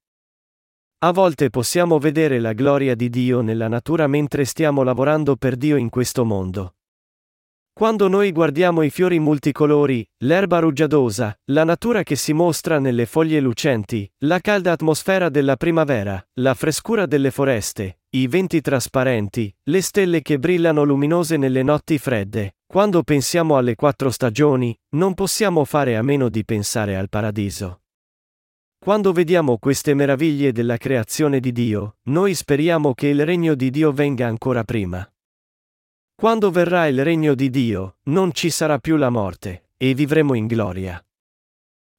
A 1.03 1.12
volte 1.12 1.50
possiamo 1.50 1.98
vedere 1.98 2.39
la 2.39 2.53
gloria 2.53 2.93
di 2.93 3.10
Dio 3.10 3.41
nella 3.41 3.67
natura 3.67 4.05
mentre 4.05 4.46
stiamo 4.46 4.84
lavorando 4.84 5.36
per 5.36 5.55
Dio 5.55 5.75
in 5.75 5.89
questo 5.89 6.25
mondo. 6.25 6.75
Quando 7.74 8.08
noi 8.08 8.31
guardiamo 8.31 8.84
i 8.84 8.91
fiori 8.91 9.17
multicolori, 9.17 10.08
l'erba 10.20 10.60
rugiadosa, 10.60 11.36
la 11.46 11.63
natura 11.63 12.03
che 12.03 12.15
si 12.15 12.34
mostra 12.34 12.77
nelle 12.77 13.08
foglie 13.08 13.39
lucenti, 13.39 14.08
la 14.25 14.38
calda 14.38 14.74
atmosfera 14.74 15.29
della 15.29 15.55
primavera, 15.55 16.24
la 16.34 16.53
frescura 16.53 17.08
delle 17.08 17.31
foreste, 17.31 18.01
i 18.10 18.27
venti 18.27 18.62
trasparenti, 18.62 19.51
le 19.63 19.81
stelle 19.81 20.22
che 20.22 20.38
brillano 20.38 20.84
luminose 20.84 21.36
nelle 21.36 21.63
notti 21.63 21.98
fredde, 21.98 22.58
quando 22.67 23.01
pensiamo 23.01 23.58
alle 23.58 23.74
quattro 23.74 24.12
stagioni, 24.12 24.77
non 24.89 25.15
possiamo 25.15 25.65
fare 25.65 25.98
a 25.98 26.03
meno 26.03 26.29
di 26.29 26.46
pensare 26.46 26.96
al 26.96 27.10
paradiso. 27.10 27.81
Quando 28.84 29.12
vediamo 29.12 29.60
queste 29.60 29.94
meraviglie 29.94 30.52
della 30.52 30.78
creazione 30.78 31.40
di 31.40 31.52
Dio, 31.52 31.98
noi 32.06 32.34
speriamo 32.34 32.96
che 32.96 33.10
il 33.10 33.28
regno 33.28 33.54
di 33.54 33.70
Dio 33.70 33.92
venga 33.92 34.26
ancora 34.26 34.64
prima. 34.64 35.08
Quando 36.16 36.50
verrà 36.50 36.88
il 36.88 37.04
regno 37.04 37.36
di 37.36 37.52
Dio, 37.52 37.98
non 38.06 38.34
ci 38.34 38.50
sarà 38.50 38.80
più 38.80 38.96
la 38.96 39.12
morte, 39.12 39.70
e 39.78 39.94
vivremo 39.94 40.34
in 40.34 40.48
gloria. 40.48 41.00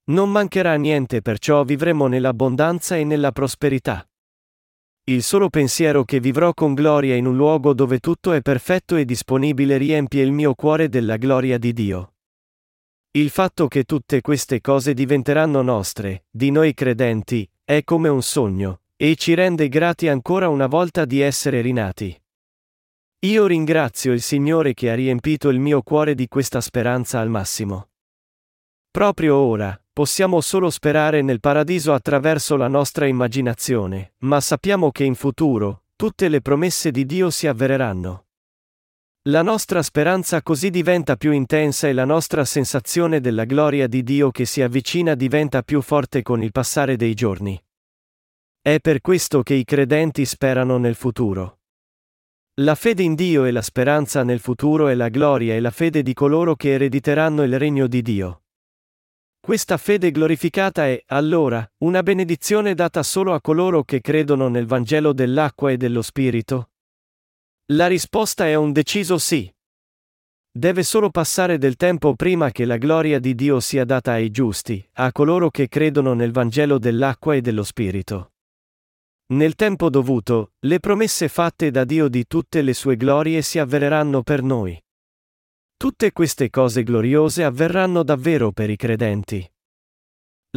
Non 0.06 0.32
mancherà 0.32 0.74
niente 0.74 1.22
perciò 1.22 1.62
vivremo 1.62 2.08
nell'abbondanza 2.08 2.96
e 2.96 3.04
nella 3.04 3.30
prosperità. 3.30 4.04
Il 5.04 5.22
solo 5.22 5.50
pensiero 5.50 6.02
che 6.02 6.18
vivrò 6.18 6.52
con 6.52 6.74
gloria 6.74 7.14
in 7.14 7.26
un 7.26 7.36
luogo 7.36 7.74
dove 7.74 8.00
tutto 8.00 8.32
è 8.32 8.42
perfetto 8.42 8.96
e 8.96 9.04
disponibile 9.04 9.76
riempie 9.76 10.24
il 10.24 10.32
mio 10.32 10.56
cuore 10.56 10.88
della 10.88 11.16
gloria 11.16 11.58
di 11.58 11.72
Dio. 11.72 12.11
Il 13.14 13.28
fatto 13.28 13.68
che 13.68 13.84
tutte 13.84 14.22
queste 14.22 14.62
cose 14.62 14.94
diventeranno 14.94 15.60
nostre, 15.60 16.24
di 16.30 16.50
noi 16.50 16.72
credenti, 16.72 17.46
è 17.62 17.84
come 17.84 18.08
un 18.08 18.22
sogno, 18.22 18.84
e 18.96 19.16
ci 19.16 19.34
rende 19.34 19.68
grati 19.68 20.08
ancora 20.08 20.48
una 20.48 20.66
volta 20.66 21.04
di 21.04 21.20
essere 21.20 21.60
rinati. 21.60 22.18
Io 23.26 23.46
ringrazio 23.46 24.12
il 24.12 24.22
Signore 24.22 24.72
che 24.72 24.90
ha 24.90 24.94
riempito 24.94 25.50
il 25.50 25.58
mio 25.58 25.82
cuore 25.82 26.14
di 26.14 26.26
questa 26.26 26.62
speranza 26.62 27.20
al 27.20 27.28
massimo. 27.28 27.90
Proprio 28.90 29.36
ora, 29.36 29.78
possiamo 29.92 30.40
solo 30.40 30.70
sperare 30.70 31.20
nel 31.20 31.40
paradiso 31.40 31.92
attraverso 31.92 32.56
la 32.56 32.68
nostra 32.68 33.04
immaginazione, 33.04 34.14
ma 34.20 34.40
sappiamo 34.40 34.90
che 34.90 35.04
in 35.04 35.16
futuro, 35.16 35.82
tutte 35.96 36.30
le 36.30 36.40
promesse 36.40 36.90
di 36.90 37.04
Dio 37.04 37.28
si 37.28 37.46
avvereranno. 37.46 38.21
La 39.26 39.42
nostra 39.42 39.84
speranza 39.84 40.42
così 40.42 40.68
diventa 40.68 41.14
più 41.14 41.30
intensa 41.30 41.86
e 41.86 41.92
la 41.92 42.04
nostra 42.04 42.44
sensazione 42.44 43.20
della 43.20 43.44
gloria 43.44 43.86
di 43.86 44.02
Dio 44.02 44.32
che 44.32 44.44
si 44.44 44.62
avvicina 44.62 45.14
diventa 45.14 45.62
più 45.62 45.80
forte 45.80 46.22
con 46.22 46.42
il 46.42 46.50
passare 46.50 46.96
dei 46.96 47.14
giorni. 47.14 47.56
È 48.60 48.80
per 48.80 49.00
questo 49.00 49.44
che 49.44 49.54
i 49.54 49.62
credenti 49.62 50.24
sperano 50.24 50.76
nel 50.76 50.96
futuro. 50.96 51.60
La 52.54 52.74
fede 52.74 53.04
in 53.04 53.14
Dio 53.14 53.44
e 53.44 53.52
la 53.52 53.62
speranza 53.62 54.24
nel 54.24 54.40
futuro 54.40 54.88
è 54.88 54.94
la 54.94 55.08
gloria 55.08 55.54
e 55.54 55.60
la 55.60 55.70
fede 55.70 56.02
di 56.02 56.14
coloro 56.14 56.56
che 56.56 56.72
erediteranno 56.72 57.44
il 57.44 57.56
regno 57.60 57.86
di 57.86 58.02
Dio. 58.02 58.42
Questa 59.38 59.76
fede 59.76 60.10
glorificata 60.10 60.88
è, 60.88 61.00
allora, 61.06 61.64
una 61.84 62.02
benedizione 62.02 62.74
data 62.74 63.04
solo 63.04 63.34
a 63.34 63.40
coloro 63.40 63.84
che 63.84 64.00
credono 64.00 64.48
nel 64.48 64.66
Vangelo 64.66 65.12
dell'acqua 65.12 65.70
e 65.70 65.76
dello 65.76 66.02
Spirito? 66.02 66.71
La 67.72 67.86
risposta 67.86 68.46
è 68.46 68.54
un 68.54 68.70
deciso 68.70 69.16
sì. 69.16 69.50
Deve 70.50 70.82
solo 70.82 71.08
passare 71.08 71.56
del 71.56 71.76
tempo 71.76 72.14
prima 72.14 72.50
che 72.50 72.66
la 72.66 72.76
gloria 72.76 73.18
di 73.18 73.34
Dio 73.34 73.60
sia 73.60 73.86
data 73.86 74.12
ai 74.12 74.30
giusti, 74.30 74.86
a 74.94 75.10
coloro 75.10 75.50
che 75.50 75.68
credono 75.68 76.12
nel 76.12 76.32
Vangelo 76.32 76.78
dell'acqua 76.78 77.34
e 77.34 77.40
dello 77.40 77.62
Spirito. 77.62 78.32
Nel 79.28 79.54
tempo 79.54 79.88
dovuto, 79.88 80.52
le 80.66 80.80
promesse 80.80 81.28
fatte 81.28 81.70
da 81.70 81.84
Dio 81.84 82.08
di 82.08 82.26
tutte 82.26 82.60
le 82.60 82.74
sue 82.74 82.98
glorie 82.98 83.40
si 83.40 83.58
avvereranno 83.58 84.22
per 84.22 84.42
noi. 84.42 84.78
Tutte 85.74 86.12
queste 86.12 86.50
cose 86.50 86.82
gloriose 86.82 87.42
avverranno 87.42 88.02
davvero 88.02 88.52
per 88.52 88.68
i 88.68 88.76
credenti. 88.76 89.50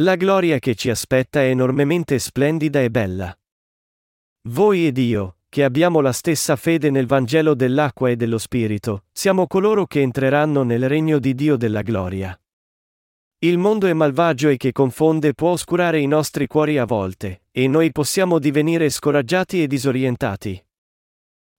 La 0.02 0.16
gloria 0.16 0.58
che 0.58 0.74
ci 0.74 0.90
aspetta 0.90 1.40
è 1.40 1.48
enormemente 1.48 2.18
splendida 2.18 2.82
e 2.82 2.90
bella. 2.90 3.34
Voi 4.48 4.86
ed 4.86 4.98
io, 4.98 5.35
che 5.48 5.64
abbiamo 5.64 6.00
la 6.00 6.12
stessa 6.12 6.56
fede 6.56 6.90
nel 6.90 7.06
Vangelo 7.06 7.54
dell'acqua 7.54 8.10
e 8.10 8.16
dello 8.16 8.38
Spirito, 8.38 9.04
siamo 9.12 9.46
coloro 9.46 9.86
che 9.86 10.00
entreranno 10.00 10.62
nel 10.62 10.88
regno 10.88 11.18
di 11.18 11.34
Dio 11.34 11.56
della 11.56 11.82
gloria. 11.82 12.38
Il 13.38 13.58
mondo 13.58 13.86
è 13.86 13.92
malvagio 13.92 14.48
e 14.48 14.56
che 14.56 14.72
confonde 14.72 15.34
può 15.34 15.50
oscurare 15.50 16.00
i 16.00 16.06
nostri 16.06 16.46
cuori 16.46 16.78
a 16.78 16.86
volte, 16.86 17.42
e 17.50 17.68
noi 17.68 17.92
possiamo 17.92 18.38
divenire 18.38 18.88
scoraggiati 18.88 19.62
e 19.62 19.66
disorientati. 19.66 20.64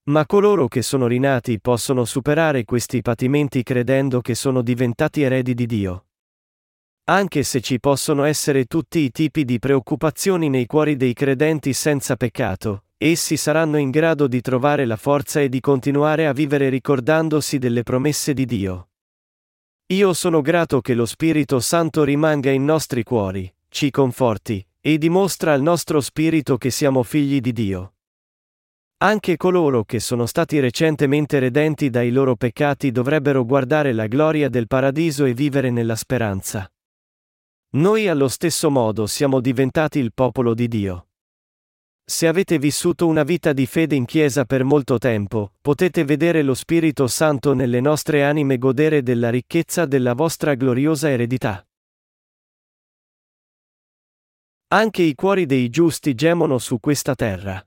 Ma 0.05 0.25
coloro 0.25 0.67
che 0.67 0.81
sono 0.81 1.05
rinati 1.05 1.59
possono 1.59 2.03
superare 2.03 2.65
questi 2.65 3.01
patimenti 3.01 3.61
credendo 3.61 4.21
che 4.21 4.35
sono 4.35 4.61
diventati 4.61 5.21
eredi 5.21 5.53
di 5.53 5.65
Dio. 5.65 6.05
Anche 7.09 7.43
se 7.43 7.61
ci 7.61 7.79
possono 7.79 8.23
essere 8.23 8.65
tutti 8.65 8.99
i 8.99 9.11
tipi 9.11 9.45
di 9.45 9.59
preoccupazioni 9.59 10.49
nei 10.49 10.65
cuori 10.65 10.95
dei 10.95 11.13
credenti 11.13 11.73
senza 11.73 12.15
peccato, 12.15 12.86
essi 12.97 13.37
saranno 13.37 13.77
in 13.77 13.91
grado 13.91 14.27
di 14.27 14.41
trovare 14.41 14.85
la 14.85 14.95
forza 14.95 15.39
e 15.39 15.49
di 15.49 15.59
continuare 15.59 16.25
a 16.25 16.33
vivere 16.33 16.69
ricordandosi 16.69 17.57
delle 17.59 17.83
promesse 17.83 18.33
di 18.33 18.45
Dio. 18.45 18.89
Io 19.87 20.13
sono 20.13 20.41
grato 20.41 20.81
che 20.81 20.93
lo 20.93 21.05
Spirito 21.05 21.59
Santo 21.59 22.03
rimanga 22.03 22.49
in 22.49 22.65
nostri 22.65 23.03
cuori, 23.03 23.53
ci 23.69 23.91
conforti, 23.91 24.65
e 24.81 24.97
dimostra 24.97 25.53
al 25.53 25.61
nostro 25.61 26.01
spirito 26.01 26.57
che 26.57 26.71
siamo 26.71 27.03
figli 27.03 27.39
di 27.39 27.53
Dio. 27.53 27.93
Anche 28.99 29.37
coloro 29.37 29.83
che 29.83 29.99
sono 29.99 30.25
stati 30.25 30.59
recentemente 30.59 31.37
redenti 31.37 31.89
dai 31.89 32.09
loro 32.09 32.35
peccati 32.35 32.91
dovrebbero 32.91 33.45
guardare 33.45 33.93
la 33.93 34.07
gloria 34.07 34.49
del 34.49 34.65
paradiso 34.65 35.25
e 35.25 35.33
vivere 35.33 35.69
nella 35.69 35.95
speranza. 35.95 36.71
Noi 37.71 38.07
allo 38.07 38.27
stesso 38.27 38.71
modo 38.71 39.05
siamo 39.05 39.39
diventati 39.39 39.99
il 39.99 40.13
popolo 40.13 40.53
di 40.53 40.67
Dio. 40.67 41.07
Se 42.09 42.25
avete 42.25 42.57
vissuto 42.57 43.05
una 43.05 43.23
vita 43.23 43.51
di 43.51 43.65
fede 43.65 43.93
in 43.93 44.05
Chiesa 44.05 44.45
per 44.45 44.63
molto 44.63 44.97
tempo, 44.97 45.51
potete 45.59 46.05
vedere 46.05 46.41
lo 46.41 46.53
Spirito 46.53 47.05
Santo 47.07 47.53
nelle 47.53 47.81
nostre 47.81 48.23
anime 48.23 48.57
godere 48.57 49.03
della 49.03 49.29
ricchezza 49.29 49.85
della 49.85 50.13
vostra 50.13 50.55
gloriosa 50.55 51.09
eredità. 51.09 51.67
Anche 54.69 55.01
i 55.01 55.15
cuori 55.15 55.45
dei 55.45 55.67
giusti 55.69 56.15
gemono 56.15 56.59
su 56.59 56.79
questa 56.79 57.13
terra. 57.13 57.61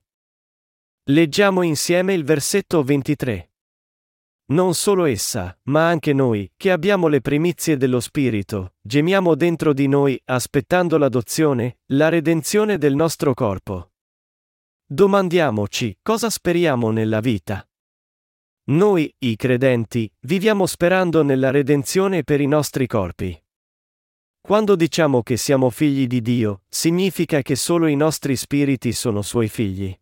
Leggiamo 1.11 1.61
insieme 1.61 2.15
il 2.15 2.25
versetto 2.25 2.83
23. 2.83 3.53
Non 4.53 4.73
solo 4.73 5.05
essa, 5.05 5.55
ma 5.65 5.87
anche 5.87 6.15
noi, 6.15 6.51
che 6.57 6.71
abbiamo 6.71 7.09
le 7.09 7.21
primizie 7.21 7.77
dello 7.77 8.01
Spirito, 8.01 8.73
gemiamo 8.81 9.35
dentro 9.35 9.75
di 9.75 9.87
noi, 9.87 10.19
aspettando 10.25 10.97
l'adozione, 10.97 11.81
la 11.89 12.09
redenzione 12.09 12.79
del 12.79 12.95
nostro 12.95 13.35
corpo. 13.35 13.90
Domandiamoci, 14.93 15.99
cosa 16.03 16.29
speriamo 16.29 16.91
nella 16.91 17.21
vita? 17.21 17.65
Noi, 18.71 19.15
i 19.19 19.37
credenti, 19.37 20.13
viviamo 20.23 20.67
sperando 20.67 21.23
nella 21.23 21.53
redenzione 21.53 22.25
per 22.25 22.41
i 22.41 22.49
nostri 22.49 22.89
corpi. 22.89 23.41
Quando 24.41 24.75
diciamo 24.75 25.23
che 25.23 25.37
siamo 25.37 25.71
figli 25.71 26.09
di 26.09 26.21
Dio, 26.21 26.63
significa 26.69 27.41
che 27.41 27.55
solo 27.55 27.87
i 27.87 27.95
nostri 27.95 28.35
spiriti 28.35 28.91
sono 28.91 29.23
suoi 29.23 29.47
figli. 29.49 29.97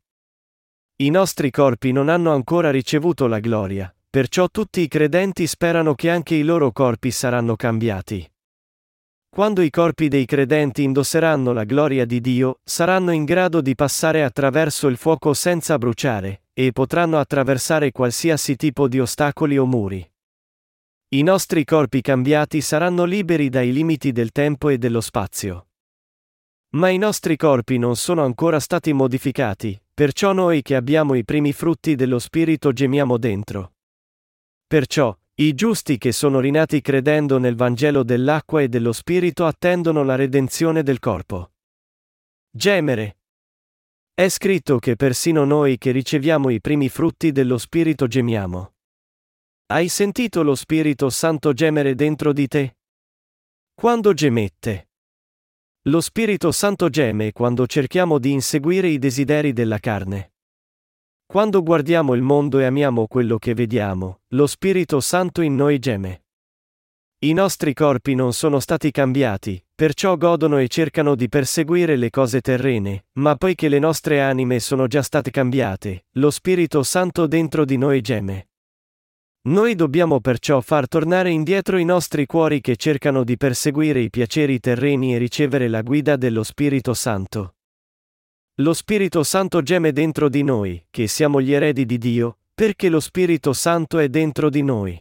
I 1.00 1.10
nostri 1.10 1.50
corpi 1.50 1.92
non 1.92 2.08
hanno 2.08 2.32
ancora 2.32 2.70
ricevuto 2.70 3.26
la 3.26 3.40
gloria, 3.40 3.94
perciò 4.08 4.48
tutti 4.48 4.80
i 4.80 4.88
credenti 4.88 5.46
sperano 5.46 5.94
che 5.94 6.08
anche 6.08 6.34
i 6.34 6.42
loro 6.42 6.72
corpi 6.72 7.10
saranno 7.10 7.56
cambiati. 7.56 8.26
Quando 9.38 9.62
i 9.62 9.70
corpi 9.70 10.08
dei 10.08 10.26
credenti 10.26 10.82
indosseranno 10.82 11.52
la 11.52 11.62
gloria 11.62 12.04
di 12.04 12.20
Dio, 12.20 12.58
saranno 12.64 13.12
in 13.12 13.22
grado 13.22 13.60
di 13.60 13.76
passare 13.76 14.24
attraverso 14.24 14.88
il 14.88 14.96
fuoco 14.96 15.32
senza 15.32 15.78
bruciare, 15.78 16.42
e 16.52 16.72
potranno 16.72 17.20
attraversare 17.20 17.92
qualsiasi 17.92 18.56
tipo 18.56 18.88
di 18.88 18.98
ostacoli 18.98 19.56
o 19.56 19.64
muri. 19.64 20.04
I 21.10 21.22
nostri 21.22 21.64
corpi 21.64 22.00
cambiati 22.00 22.60
saranno 22.60 23.04
liberi 23.04 23.48
dai 23.48 23.72
limiti 23.72 24.10
del 24.10 24.32
tempo 24.32 24.70
e 24.70 24.76
dello 24.76 25.00
spazio. 25.00 25.68
Ma 26.70 26.88
i 26.88 26.98
nostri 26.98 27.36
corpi 27.36 27.78
non 27.78 27.94
sono 27.94 28.24
ancora 28.24 28.58
stati 28.58 28.92
modificati, 28.92 29.80
Perciò 29.94 30.32
noi 30.32 30.62
che 30.62 30.74
abbiamo 30.74 31.14
i 31.14 31.24
primi 31.24 31.52
frutti 31.52 31.94
dello 31.94 32.18
Spirito 32.18 32.72
gemiamo 32.72 33.16
dentro. 33.18 33.74
Perciò, 34.66 35.16
i 35.40 35.54
giusti 35.54 35.98
che 35.98 36.10
sono 36.10 36.40
rinati 36.40 36.80
credendo 36.80 37.38
nel 37.38 37.54
Vangelo 37.54 38.02
dell'acqua 38.02 38.60
e 38.60 38.68
dello 38.68 38.92
Spirito 38.92 39.46
attendono 39.46 40.02
la 40.02 40.16
redenzione 40.16 40.82
del 40.82 40.98
corpo. 40.98 41.52
Gemere. 42.50 43.18
È 44.12 44.28
scritto 44.28 44.80
che 44.80 44.96
persino 44.96 45.44
noi 45.44 45.78
che 45.78 45.92
riceviamo 45.92 46.50
i 46.50 46.60
primi 46.60 46.88
frutti 46.88 47.30
dello 47.30 47.56
Spirito 47.56 48.08
gemiamo. 48.08 48.72
Hai 49.66 49.86
sentito 49.86 50.42
lo 50.42 50.56
Spirito 50.56 51.08
Santo 51.08 51.52
gemere 51.52 51.94
dentro 51.94 52.32
di 52.32 52.48
te? 52.48 52.76
Quando 53.74 54.12
gemette? 54.14 54.88
Lo 55.82 56.00
Spirito 56.00 56.50
Santo 56.50 56.88
geme 56.88 57.30
quando 57.30 57.64
cerchiamo 57.68 58.18
di 58.18 58.32
inseguire 58.32 58.88
i 58.88 58.98
desideri 58.98 59.52
della 59.52 59.78
carne. 59.78 60.32
Quando 61.30 61.62
guardiamo 61.62 62.14
il 62.14 62.22
mondo 62.22 62.58
e 62.58 62.64
amiamo 62.64 63.06
quello 63.06 63.36
che 63.36 63.52
vediamo, 63.52 64.20
lo 64.28 64.46
Spirito 64.46 64.98
Santo 64.98 65.42
in 65.42 65.56
noi 65.56 65.78
geme. 65.78 66.22
I 67.18 67.34
nostri 67.34 67.74
corpi 67.74 68.14
non 68.14 68.32
sono 68.32 68.60
stati 68.60 68.90
cambiati, 68.90 69.62
perciò 69.74 70.16
godono 70.16 70.56
e 70.56 70.68
cercano 70.68 71.14
di 71.14 71.28
perseguire 71.28 71.96
le 71.96 72.08
cose 72.08 72.40
terrene, 72.40 73.08
ma 73.18 73.36
poiché 73.36 73.68
le 73.68 73.78
nostre 73.78 74.22
anime 74.22 74.58
sono 74.58 74.86
già 74.86 75.02
state 75.02 75.30
cambiate, 75.30 76.06
lo 76.12 76.30
Spirito 76.30 76.82
Santo 76.82 77.26
dentro 77.26 77.66
di 77.66 77.76
noi 77.76 78.00
geme. 78.00 78.48
Noi 79.48 79.74
dobbiamo 79.74 80.22
perciò 80.22 80.62
far 80.62 80.88
tornare 80.88 81.28
indietro 81.28 81.76
i 81.76 81.84
nostri 81.84 82.24
cuori 82.24 82.62
che 82.62 82.76
cercano 82.76 83.22
di 83.22 83.36
perseguire 83.36 84.00
i 84.00 84.08
piaceri 84.08 84.60
terreni 84.60 85.14
e 85.14 85.18
ricevere 85.18 85.68
la 85.68 85.82
guida 85.82 86.16
dello 86.16 86.42
Spirito 86.42 86.94
Santo. 86.94 87.57
Lo 88.60 88.72
Spirito 88.72 89.22
Santo 89.22 89.62
geme 89.62 89.92
dentro 89.92 90.28
di 90.28 90.42
noi, 90.42 90.84
che 90.90 91.06
siamo 91.06 91.40
gli 91.40 91.52
eredi 91.52 91.86
di 91.86 91.96
Dio, 91.96 92.38
perché 92.52 92.88
lo 92.88 92.98
Spirito 92.98 93.52
Santo 93.52 94.00
è 94.00 94.08
dentro 94.08 94.50
di 94.50 94.62
noi. 94.64 95.00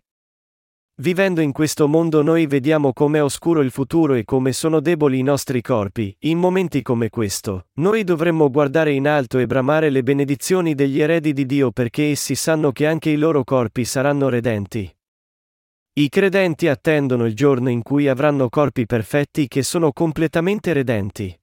Vivendo 0.98 1.41
in 1.41 1.52
questo 1.54 1.88
mondo 1.88 2.22
noi 2.22 2.46
vediamo 2.46 2.93
com'è 2.93 3.24
oscuro 3.24 3.62
il 3.62 3.72
futuro 3.72 4.13
e 4.13 4.26
come 4.26 4.54
sono 4.54 4.80
deboli 4.80 5.17
i 5.17 5.24
nostri 5.24 5.62
corpi, 5.62 6.15
in 6.20 6.38
momenti 6.38 6.84
come 6.84 7.10
questo, 7.10 7.70
noi 7.78 8.04
dovremmo 8.04 8.52
guardare 8.52 8.91
in 8.91 9.08
alto 9.08 9.39
e 9.39 9.48
bramare 9.48 9.89
le 9.89 10.04
benedizioni 10.04 10.76
degli 10.76 11.02
eredi 11.02 11.34
di 11.34 11.48
Dio 11.48 11.72
perché 11.72 12.12
essi 12.12 12.36
sanno 12.36 12.72
che 12.72 12.86
anche 12.86 13.10
i 13.10 13.17
loro 13.17 13.43
corpi 13.43 13.86
saranno 13.86 14.30
redenti. 14.30 14.88
I 15.93 16.10
credenti 16.10 16.67
attendono 16.67 17.26
il 17.26 17.34
giorno 17.34 17.72
in 17.72 17.82
cui 17.82 18.08
avranno 18.08 18.50
corpi 18.50 18.86
perfetti 18.86 19.48
che 19.48 19.63
sono 19.63 19.91
completamente 19.93 20.74
redenti. 20.74 21.36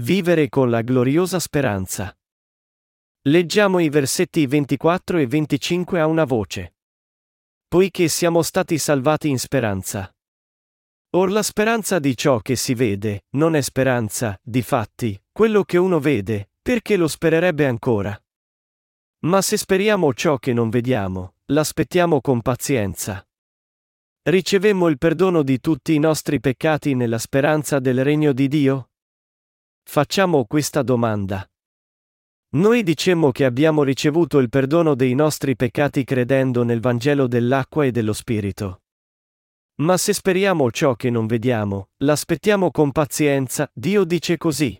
Vivere 0.00 0.48
con 0.48 0.70
la 0.70 0.82
gloriosa 0.82 1.40
speranza. 1.40 2.16
Leggiamo 3.22 3.80
i 3.80 3.88
versetti 3.88 4.46
24 4.46 5.18
e 5.18 5.26
25 5.26 5.98
a 5.98 6.06
una 6.06 6.22
voce. 6.22 6.76
Poiché 7.66 8.06
siamo 8.06 8.42
stati 8.42 8.78
salvati 8.78 9.28
in 9.28 9.40
speranza. 9.40 10.08
Or 11.16 11.32
la 11.32 11.42
speranza 11.42 11.98
di 11.98 12.16
ciò 12.16 12.38
che 12.38 12.54
si 12.54 12.74
vede, 12.74 13.24
non 13.30 13.56
è 13.56 13.60
speranza, 13.60 14.38
di 14.40 14.62
fatti, 14.62 15.20
quello 15.32 15.64
che 15.64 15.78
uno 15.78 15.98
vede, 15.98 16.52
perché 16.62 16.96
lo 16.96 17.08
spererebbe 17.08 17.66
ancora. 17.66 18.16
Ma 19.24 19.42
se 19.42 19.56
speriamo 19.56 20.14
ciò 20.14 20.38
che 20.38 20.52
non 20.52 20.70
vediamo, 20.70 21.34
l'aspettiamo 21.46 22.20
con 22.20 22.40
pazienza. 22.40 23.26
Ricevemmo 24.22 24.86
il 24.86 24.96
perdono 24.96 25.42
di 25.42 25.58
tutti 25.58 25.92
i 25.92 25.98
nostri 25.98 26.38
peccati 26.38 26.94
nella 26.94 27.18
speranza 27.18 27.80
del 27.80 28.04
regno 28.04 28.32
di 28.32 28.46
Dio? 28.46 28.88
Facciamo 29.90 30.44
questa 30.44 30.82
domanda. 30.82 31.48
Noi 32.56 32.82
dicemmo 32.82 33.30
che 33.30 33.46
abbiamo 33.46 33.82
ricevuto 33.82 34.38
il 34.38 34.50
perdono 34.50 34.94
dei 34.94 35.14
nostri 35.14 35.56
peccati 35.56 36.04
credendo 36.04 36.62
nel 36.62 36.80
Vangelo 36.80 37.26
dell'acqua 37.26 37.86
e 37.86 37.90
dello 37.90 38.12
Spirito. 38.12 38.82
Ma 39.76 39.96
se 39.96 40.12
speriamo 40.12 40.70
ciò 40.70 40.94
che 40.94 41.08
non 41.08 41.26
vediamo, 41.26 41.88
l'aspettiamo 42.04 42.70
con 42.70 42.92
pazienza, 42.92 43.66
Dio 43.72 44.04
dice 44.04 44.36
così. 44.36 44.78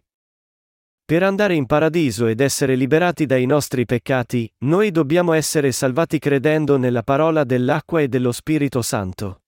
Per 1.06 1.22
andare 1.22 1.54
in 1.54 1.64
paradiso 1.64 2.26
ed 2.26 2.40
essere 2.40 2.74
liberati 2.74 3.24
dai 3.24 3.46
nostri 3.46 3.86
peccati, 3.86 4.52
noi 4.64 4.90
dobbiamo 4.90 5.32
essere 5.32 5.72
salvati 5.72 6.18
credendo 6.18 6.76
nella 6.76 7.02
parola 7.02 7.44
dell'acqua 7.44 8.02
e 8.02 8.08
dello 8.08 8.30
Spirito 8.30 8.82
Santo. 8.82 9.40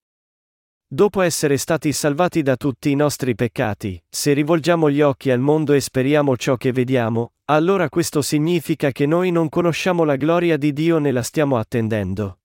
Dopo 0.92 1.20
essere 1.20 1.56
stati 1.56 1.92
salvati 1.92 2.42
da 2.42 2.56
tutti 2.56 2.90
i 2.90 2.96
nostri 2.96 3.36
peccati, 3.36 4.02
se 4.08 4.32
rivolgiamo 4.32 4.90
gli 4.90 5.00
occhi 5.00 5.30
al 5.30 5.38
mondo 5.38 5.72
e 5.72 5.80
speriamo 5.80 6.36
ciò 6.36 6.56
che 6.56 6.72
vediamo, 6.72 7.34
allora 7.44 7.88
questo 7.88 8.22
significa 8.22 8.90
che 8.90 9.06
noi 9.06 9.30
non 9.30 9.48
conosciamo 9.48 10.02
la 10.02 10.16
gloria 10.16 10.56
di 10.56 10.72
Dio 10.72 10.98
né 10.98 11.12
la 11.12 11.22
stiamo 11.22 11.58
attendendo. 11.58 12.40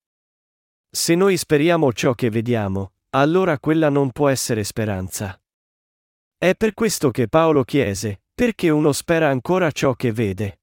Se 0.92 1.16
noi 1.16 1.38
speriamo 1.38 1.92
ciò 1.92 2.14
che 2.14 2.30
vediamo, 2.30 2.92
allora 3.16 3.58
quella 3.58 3.90
non 3.90 4.12
può 4.12 4.30
essere 4.30 4.64
speranza. 4.64 5.42
È 6.38 6.54
per 6.54 6.76
questo 6.76 7.10
che 7.10 7.28
Paolo 7.28 7.64
chiese, 7.64 8.26
perché 8.32 8.70
uno 8.70 8.92
spera 8.92 9.28
ancora 9.28 9.72
ciò 9.72 9.96
che 9.96 10.12
vede. 10.12 10.60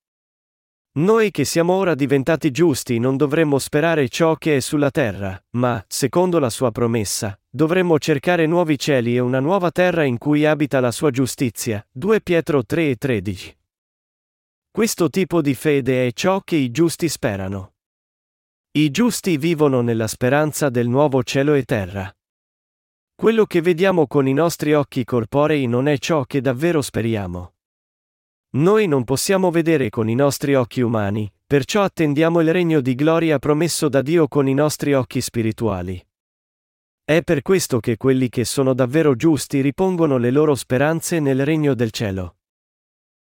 Noi 0.94 1.30
che 1.30 1.46
siamo 1.46 1.72
ora 1.72 1.94
diventati 1.94 2.50
giusti 2.50 2.98
non 2.98 3.16
dovremmo 3.16 3.58
sperare 3.58 4.10
ciò 4.10 4.36
che 4.36 4.56
è 4.56 4.60
sulla 4.60 4.90
terra, 4.90 5.42
ma, 5.52 5.82
secondo 5.88 6.38
la 6.38 6.50
sua 6.50 6.70
promessa, 6.70 7.38
dovremmo 7.48 7.98
cercare 7.98 8.44
nuovi 8.44 8.78
cieli 8.78 9.16
e 9.16 9.18
una 9.18 9.40
nuova 9.40 9.70
terra 9.70 10.04
in 10.04 10.18
cui 10.18 10.44
abita 10.44 10.80
la 10.80 10.90
sua 10.90 11.10
giustizia. 11.10 11.82
2 11.90 12.20
Pietro 12.20 12.62
3 12.62 12.90
e 12.90 12.96
13. 12.96 13.56
Questo 14.70 15.08
tipo 15.08 15.40
di 15.40 15.54
fede 15.54 16.08
è 16.08 16.12
ciò 16.12 16.42
che 16.42 16.56
i 16.56 16.70
giusti 16.70 17.08
sperano. 17.08 17.72
I 18.72 18.90
giusti 18.90 19.38
vivono 19.38 19.80
nella 19.80 20.06
speranza 20.06 20.68
del 20.68 20.88
nuovo 20.88 21.22
cielo 21.22 21.54
e 21.54 21.62
terra. 21.62 22.14
Quello 23.14 23.46
che 23.46 23.62
vediamo 23.62 24.06
con 24.06 24.28
i 24.28 24.34
nostri 24.34 24.74
occhi 24.74 25.04
corporei 25.04 25.66
non 25.66 25.88
è 25.88 25.96
ciò 25.96 26.24
che 26.24 26.42
davvero 26.42 26.82
speriamo. 26.82 27.54
Noi 28.54 28.86
non 28.86 29.04
possiamo 29.04 29.50
vedere 29.50 29.88
con 29.88 30.10
i 30.10 30.14
nostri 30.14 30.54
occhi 30.54 30.82
umani, 30.82 31.30
perciò 31.46 31.82
attendiamo 31.82 32.40
il 32.40 32.52
regno 32.52 32.82
di 32.82 32.94
gloria 32.94 33.38
promesso 33.38 33.88
da 33.88 34.02
Dio 34.02 34.28
con 34.28 34.46
i 34.46 34.52
nostri 34.52 34.92
occhi 34.92 35.22
spirituali. 35.22 36.04
È 37.02 37.22
per 37.22 37.40
questo 37.40 37.80
che 37.80 37.96
quelli 37.96 38.28
che 38.28 38.44
sono 38.44 38.74
davvero 38.74 39.16
giusti 39.16 39.62
ripongono 39.62 40.18
le 40.18 40.30
loro 40.30 40.54
speranze 40.54 41.18
nel 41.18 41.46
regno 41.46 41.72
del 41.72 41.90
cielo. 41.92 42.36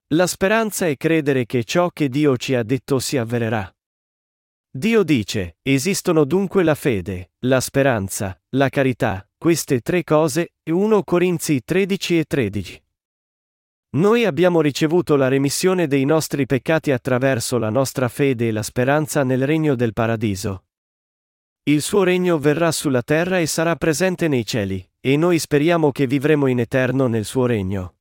La 0.10 0.28
speranza 0.28 0.86
è 0.86 0.96
credere 0.96 1.48
che 1.48 1.64
ciò 1.64 1.90
che 1.90 2.08
Dio 2.08 2.38
ci 2.38 2.54
ha 2.54 2.62
detto 2.62 3.00
si 3.00 3.18
avvererà. 3.18 3.76
Dio 4.70 5.02
dice, 5.02 5.58
esistono 5.64 6.24
dunque 6.24 6.62
la 6.62 6.76
fede, 6.76 7.32
la 7.46 7.60
speranza, 7.62 8.40
la 8.50 8.70
carità, 8.70 9.28
queste 9.38 9.80
tre 9.80 10.04
cose, 10.04 10.54
1 10.70 11.04
Corinzi 11.04 11.64
13 11.64 12.20
e 12.20 12.24
13. 12.26 12.85
Noi 13.96 14.26
abbiamo 14.26 14.60
ricevuto 14.60 15.16
la 15.16 15.30
remissione 15.30 15.88
dei 15.88 16.04
nostri 16.04 16.46
peccati 16.46 16.92
attraverso 16.92 17.58
la 17.58 17.70
nostra 17.70 18.10
fede 18.10 18.50
e 18.50 18.52
la 18.52 18.62
speranza 18.62 19.24
nel 19.24 19.46
regno 19.46 19.74
del 19.74 19.94
paradiso. 19.94 20.66
Il 21.64 21.82
suo 21.82 22.04
regno 22.04 22.38
verrà 22.38 22.74
sulla 22.74 23.02
terra 23.02 23.40
e 23.40 23.46
sarà 23.46 23.78
presente 23.78 24.28
nei 24.28 24.46
cieli, 24.46 24.86
e 25.00 25.16
noi 25.16 25.40
speriamo 25.40 25.94
che 25.94 26.08
vivremo 26.08 26.48
in 26.48 26.60
eterno 26.60 27.08
nel 27.08 27.24
suo 27.24 27.46
regno. 27.46 27.96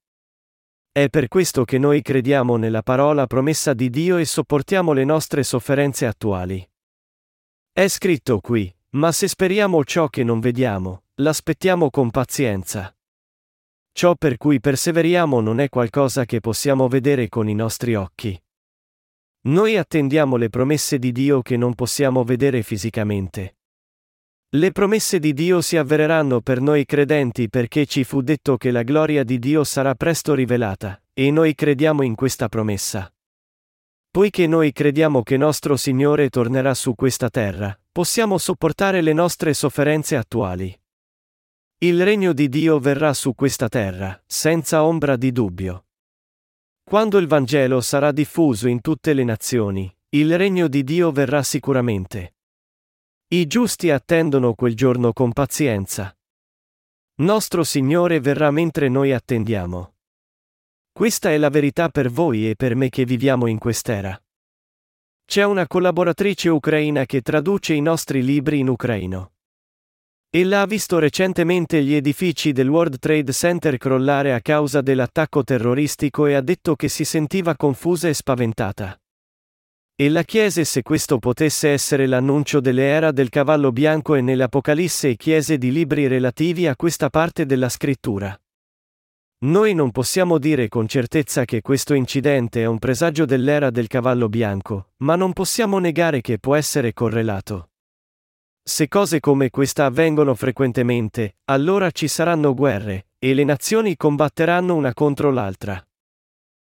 È 0.91 1.09
per 1.09 1.29
questo 1.29 1.65
che 1.65 1.79
noi 1.79 2.03
crediamo 2.03 2.57
nella 2.57 2.83
parola 2.83 3.29
promessa 3.29 3.73
di 3.73 3.89
Dio 3.89 4.17
e 4.17 4.25
sopportiamo 4.25 4.93
le 4.93 5.05
nostre 5.05 5.45
sofferenze 5.45 6.07
attuali. 6.07 6.69
È 7.73 7.87
scritto 7.87 8.41
qui, 8.41 8.73
ma 8.91 9.13
se 9.13 9.29
speriamo 9.29 9.85
ciò 9.85 10.09
che 10.09 10.25
non 10.25 10.41
vediamo, 10.41 11.05
l'aspettiamo 11.15 11.89
con 11.91 12.11
pazienza. 12.11 12.93
Ciò 13.97 14.17
per 14.17 14.39
cui 14.39 14.59
perseveriamo 14.59 15.41
non 15.41 15.61
è 15.61 15.69
qualcosa 15.69 16.25
che 16.25 16.41
possiamo 16.41 16.89
vedere 16.89 17.29
con 17.29 17.49
i 17.49 17.55
nostri 17.55 17.95
occhi. 17.95 18.37
Noi 19.43 19.77
attendiamo 19.77 20.35
le 20.35 20.49
promesse 20.49 20.99
di 20.99 21.13
Dio 21.13 21.43
che 21.43 21.57
non 21.57 21.77
possiamo 21.77 22.25
vedere 22.25 22.65
fisicamente. 22.65 23.59
Le 24.49 24.73
promesse 24.73 25.21
di 25.21 25.33
Dio 25.33 25.61
si 25.61 25.77
avvereranno 25.77 26.41
per 26.41 26.61
noi 26.61 26.85
credenti 26.87 27.49
perché 27.49 27.87
ci 27.87 28.03
fu 28.03 28.21
detto 28.21 28.57
che 28.57 28.73
la 28.73 28.83
gloria 28.83 29.23
di 29.23 29.39
Dio 29.39 29.63
sarà 29.63 29.95
presto 29.95 30.35
rivelata, 30.35 31.01
e 31.13 31.31
noi 31.31 31.55
crediamo 31.55 32.03
in 32.03 32.17
questa 32.17 32.49
promessa. 32.49 33.09
Poiché 34.11 34.49
noi 34.49 34.73
crediamo 34.73 35.23
che 35.23 35.37
nostro 35.37 35.77
Signore 35.77 36.31
tornerà 36.31 36.75
su 36.75 36.97
questa 36.97 37.31
terra, 37.31 37.79
possiamo 37.93 38.39
sopportare 38.39 39.03
le 39.03 39.13
nostre 39.13 39.55
sofferenze 39.55 40.17
attuali. 40.17 40.77
Il 41.79 42.03
regno 42.05 42.33
di 42.33 42.49
Dio 42.49 42.79
verrà 42.79 43.13
su 43.13 43.35
questa 43.35 43.69
terra, 43.69 44.23
senza 44.27 44.85
ombra 44.85 45.17
di 45.17 45.33
dubbio. 45.33 45.87
Quando 46.85 47.19
il 47.19 47.27
Vangelo 47.27 47.81
sarà 47.81 48.13
diffuso 48.13 48.69
in 48.69 48.81
tutte 48.81 49.13
le 49.13 49.25
nazioni, 49.25 49.95
il 50.11 50.37
regno 50.39 50.69
di 50.69 50.85
Dio 50.85 51.11
verrà 51.11 51.43
sicuramente. 51.43 52.37
I 53.29 53.47
giusti 53.47 53.91
attendono 53.91 54.55
quel 54.55 54.77
giorno 54.77 55.13
con 55.13 55.33
pazienza. 55.33 56.17
Nostro 57.17 57.65
Signore 57.65 58.21
verrà 58.21 58.51
mentre 58.51 58.89
noi 58.89 59.13
attendiamo. 59.13 59.95
Questa 60.93 61.31
è 61.31 61.39
la 61.39 61.49
verità 61.51 61.89
per 61.89 62.09
voi 62.09 62.49
e 62.49 62.55
per 62.55 62.77
me 62.77 62.89
che 62.89 63.05
viviamo 63.05 63.49
in 63.49 63.59
quest'era. 63.59 64.17
C'è 65.25 65.43
una 65.43 65.67
collaboratrice 65.67 66.49
ucraina 66.49 67.07
che 67.07 67.21
traduce 67.21 67.75
i 67.75 67.81
nostri 67.81 68.23
libri 68.23 68.61
in 68.61 68.69
ucraino. 68.69 69.34
Ella 70.37 70.63
ha 70.63 70.67
visto 70.67 70.99
recentemente 70.99 71.81
gli 71.85 71.95
edifici 71.95 72.51
del 72.51 72.69
World 72.69 72.99
Trade 72.99 73.31
Center 73.31 73.77
crollare 73.77 74.35
a 74.35 74.41
causa 74.41 74.81
dell'attacco 74.81 75.45
terroristico 75.45 76.27
e 76.27 76.35
ha 76.35 76.41
detto 76.41 76.75
che 76.75 76.89
si 76.89 77.05
sentiva 77.05 77.55
confusa 77.55 78.09
e 78.09 78.15
spaventata. 78.15 79.01
Ella 79.95 80.25
chiese 80.25 80.65
se 80.65 80.83
questo 80.83 81.21
potesse 81.21 81.69
essere 81.69 82.09
l'annuncio 82.09 82.59
dell'era 82.59 83.13
del 83.13 83.29
cavallo 83.29 83.71
bianco 83.71 84.17
e 84.17 84.23
nell'Apocalisse 84.23 85.11
e 85.11 85.15
chiese 85.15 85.57
di 85.57 85.71
libri 85.71 86.09
relativi 86.09 86.67
a 86.67 86.75
questa 86.75 87.11
parte 87.11 87.47
della 87.47 87.69
scrittura. 87.69 88.37
Noi 89.45 89.73
non 89.73 89.93
possiamo 89.93 90.39
dire 90.39 90.67
con 90.67 90.89
certezza 90.89 91.45
che 91.45 91.61
questo 91.61 91.95
incidente 91.95 92.63
è 92.63 92.67
un 92.67 92.81
presagio 92.81 93.25
dell'era 93.25 93.71
del 93.71 93.87
cavallo 93.87 94.29
bianco, 94.29 94.89
ma 94.97 95.15
non 95.15 95.33
possiamo 95.33 95.79
negare 95.79 96.21
che 96.21 96.41
può 96.41 96.57
essere 96.57 96.93
correlato. 96.93 97.69
Se 98.67 98.89
cose 98.89 99.21
come 99.21 99.51
questa 99.51 99.85
avvengono 99.85 100.35
frequentemente, 100.35 101.37
allora 101.45 101.91
ci 101.91 102.09
saranno 102.09 102.55
guerre, 102.55 103.09
e 103.19 103.35
le 103.35 103.45
nazioni 103.45 103.95
combatteranno 103.95 104.75
una 104.75 104.95
contro 104.95 105.31
l'altra. 105.31 105.87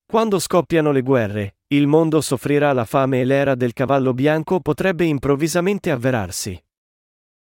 Quando 0.04 0.40
scoppiano 0.40 0.92
le 0.92 1.04
guerre, 1.04 1.58
il 1.68 1.86
mondo 1.86 2.22
soffrirà 2.22 2.74
la 2.74 2.86
fame 2.86 3.22
e 3.22 3.24
l'era 3.26 3.54
del 3.54 3.74
cavallo 3.74 4.16
bianco 4.16 4.62
potrebbe 4.62 5.06
improvvisamente 5.06 5.92
avverarsi. 5.92 6.60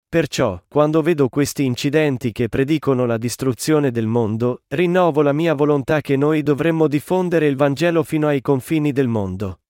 Perciò, 0.09 0.61
quando 0.67 1.03
vedo 1.03 1.29
questi 1.29 1.65
incidenti 1.65 2.33
che 2.33 2.49
predicono 2.49 3.07
la 3.07 3.19
distruzione 3.19 3.93
del 3.93 4.07
mondo, 4.07 4.63
rinnovo 4.69 5.23
la 5.23 5.33
mia 5.33 5.55
volontà 5.55 6.01
che 6.01 6.17
noi 6.17 6.43
dovremmo 6.43 6.89
diffondere 6.89 7.47
il 7.47 7.55
Vangelo 7.55 8.03
fino 8.03 8.27
ai 8.27 8.41
confini 8.41 8.91
del 8.91 9.07
mondo. 9.07 9.61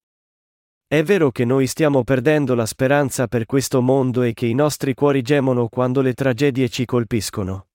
È 0.88 1.02
vero 1.02 1.32
che 1.32 1.44
noi 1.44 1.66
stiamo 1.66 2.04
perdendo 2.04 2.54
la 2.54 2.64
speranza 2.64 3.26
per 3.26 3.44
questo 3.44 3.82
mondo 3.82 4.22
e 4.22 4.32
che 4.34 4.46
i 4.46 4.54
nostri 4.54 4.94
cuori 4.94 5.20
gemono 5.20 5.66
quando 5.68 6.00
le 6.00 6.14
tragedie 6.14 6.68
ci 6.68 6.84
colpiscono. 6.84 7.66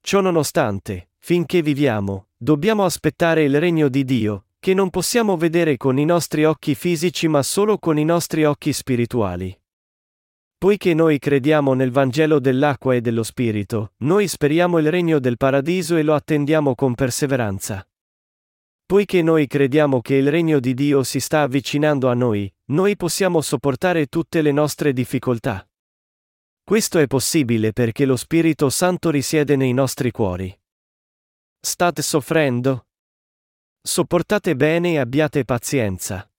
Ciò 0.00 0.22
nonostante, 0.22 1.10
finché 1.18 1.60
viviamo, 1.60 2.28
dobbiamo 2.34 2.86
aspettare 2.86 3.42
il 3.42 3.60
regno 3.60 3.90
di 3.90 4.04
Dio, 4.04 4.46
che 4.58 4.72
non 4.72 4.88
possiamo 4.88 5.36
vedere 5.36 5.76
con 5.76 5.98
i 5.98 6.06
nostri 6.06 6.46
occhi 6.46 6.74
fisici 6.74 7.28
ma 7.28 7.42
solo 7.42 7.76
con 7.76 7.98
i 7.98 8.04
nostri 8.04 8.44
occhi 8.44 8.72
spirituali. 8.72 9.54
Poiché 10.56 10.94
noi 10.94 11.18
crediamo 11.18 11.74
nel 11.74 11.90
Vangelo 11.90 12.40
dell'acqua 12.40 12.94
e 12.94 13.02
dello 13.02 13.22
Spirito, 13.22 13.92
noi 13.98 14.28
speriamo 14.28 14.78
il 14.78 14.90
regno 14.90 15.18
del 15.18 15.36
paradiso 15.36 15.96
e 15.96 16.02
lo 16.02 16.14
attendiamo 16.14 16.74
con 16.74 16.94
perseveranza. 16.94 17.86
Poiché 18.86 19.22
noi 19.22 19.46
crediamo 19.46 20.02
che 20.02 20.16
il 20.16 20.30
regno 20.30 20.60
di 20.60 20.74
Dio 20.74 21.02
si 21.04 21.18
sta 21.18 21.40
avvicinando 21.40 22.10
a 22.10 22.14
noi, 22.14 22.52
noi 22.66 22.96
possiamo 22.96 23.40
sopportare 23.40 24.06
tutte 24.06 24.42
le 24.42 24.52
nostre 24.52 24.92
difficoltà. 24.92 25.66
Questo 26.62 26.98
è 26.98 27.06
possibile 27.06 27.72
perché 27.72 28.04
lo 28.04 28.16
Spirito 28.16 28.68
Santo 28.68 29.10
risiede 29.10 29.56
nei 29.56 29.72
nostri 29.72 30.10
cuori. 30.10 30.54
State 31.60 32.02
soffrendo? 32.02 32.86
Sopportate 33.80 34.54
bene 34.54 34.92
e 34.92 34.98
abbiate 34.98 35.44
pazienza. 35.44 36.30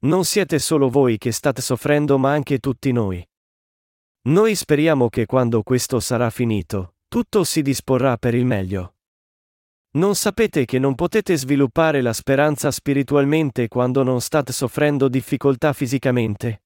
Non 0.00 0.26
siete 0.26 0.58
solo 0.58 0.90
voi 0.90 1.16
che 1.16 1.32
state 1.32 1.62
soffrendo 1.62 2.18
ma 2.18 2.32
anche 2.32 2.58
tutti 2.58 2.92
noi. 2.92 3.26
Noi 4.28 4.54
speriamo 4.54 5.08
che 5.08 5.24
quando 5.24 5.62
questo 5.62 6.00
sarà 6.00 6.28
finito, 6.28 6.96
tutto 7.08 7.44
si 7.44 7.62
disporrà 7.62 8.18
per 8.18 8.34
il 8.34 8.44
meglio. 8.44 8.95
Non 9.96 10.14
sapete 10.14 10.66
che 10.66 10.78
non 10.78 10.94
potete 10.94 11.34
sviluppare 11.38 12.02
la 12.02 12.12
speranza 12.12 12.70
spiritualmente 12.70 13.66
quando 13.66 14.02
non 14.02 14.20
state 14.20 14.52
soffrendo 14.52 15.08
difficoltà 15.08 15.72
fisicamente? 15.72 16.64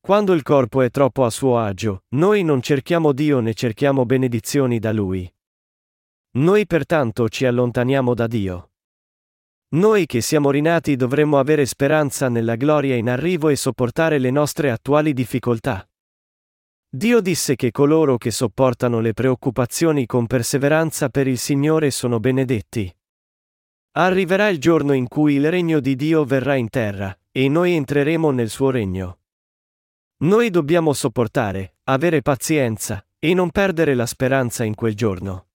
Quando 0.00 0.32
il 0.32 0.42
corpo 0.42 0.80
è 0.80 0.88
troppo 0.88 1.26
a 1.26 1.30
suo 1.30 1.58
agio, 1.58 2.04
noi 2.14 2.42
non 2.42 2.62
cerchiamo 2.62 3.12
Dio 3.12 3.40
né 3.40 3.52
cerchiamo 3.52 4.06
benedizioni 4.06 4.78
da 4.78 4.90
Lui. 4.90 5.30
Noi 6.38 6.66
pertanto 6.66 7.28
ci 7.28 7.44
allontaniamo 7.44 8.14
da 8.14 8.26
Dio. 8.26 8.70
Noi 9.74 10.06
che 10.06 10.22
siamo 10.22 10.50
rinati 10.50 10.96
dovremmo 10.96 11.38
avere 11.38 11.66
speranza 11.66 12.30
nella 12.30 12.56
gloria 12.56 12.96
in 12.96 13.10
arrivo 13.10 13.50
e 13.50 13.56
sopportare 13.56 14.18
le 14.18 14.30
nostre 14.30 14.70
attuali 14.70 15.12
difficoltà. 15.12 15.89
Dio 16.92 17.20
disse 17.20 17.54
che 17.54 17.70
coloro 17.70 18.18
che 18.18 18.32
sopportano 18.32 18.98
le 18.98 19.12
preoccupazioni 19.12 20.06
con 20.06 20.26
perseveranza 20.26 21.08
per 21.08 21.28
il 21.28 21.38
Signore 21.38 21.92
sono 21.92 22.18
benedetti. 22.18 22.92
Arriverà 23.92 24.48
il 24.48 24.58
giorno 24.58 24.92
in 24.92 25.06
cui 25.06 25.34
il 25.34 25.48
regno 25.48 25.78
di 25.78 25.94
Dio 25.94 26.24
verrà 26.24 26.56
in 26.56 26.68
terra, 26.68 27.16
e 27.30 27.48
noi 27.48 27.74
entreremo 27.74 28.32
nel 28.32 28.48
suo 28.48 28.70
regno. 28.70 29.18
Noi 30.24 30.50
dobbiamo 30.50 30.92
sopportare, 30.92 31.76
avere 31.84 32.22
pazienza, 32.22 33.06
e 33.20 33.34
non 33.34 33.50
perdere 33.50 33.94
la 33.94 34.06
speranza 34.06 34.64
in 34.64 34.74
quel 34.74 34.96
giorno. 34.96 35.46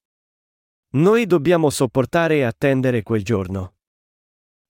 Noi 0.92 1.26
dobbiamo 1.26 1.68
sopportare 1.68 2.36
e 2.36 2.42
attendere 2.44 3.02
quel 3.02 3.22
giorno. 3.22 3.75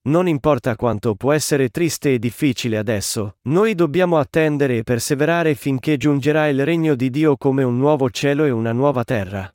Non 0.07 0.29
importa 0.29 0.77
quanto 0.77 1.17
può 1.17 1.33
essere 1.33 1.69
triste 1.69 2.15
e 2.15 2.19
difficile 2.21 2.79
adesso, 2.79 3.39
noi 3.43 3.75
dobbiamo 3.75 4.19
attendere 4.19 4.79
e 4.79 4.83
perseverare 4.85 5.57
finché 5.57 5.97
giungerà 5.97 6.47
il 6.47 6.65
regno 6.65 6.95
di 6.95 7.11
Dio 7.11 7.37
come 7.37 7.65
un 7.65 7.77
nuovo 7.77 8.09
cielo 8.11 8.45
e 8.45 8.51
una 8.51 8.73
nuova 8.73 9.03
terra. 9.03 9.53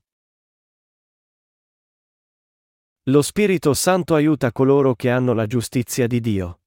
Lo 3.05 3.21
Spirito 3.21 3.73
Santo 3.73 4.13
aiuta 4.13 4.51
coloro 4.51 4.93
che 4.93 5.09
hanno 5.09 5.33
la 5.33 5.47
giustizia 5.47 6.05
di 6.05 6.19
Dio. 6.19 6.59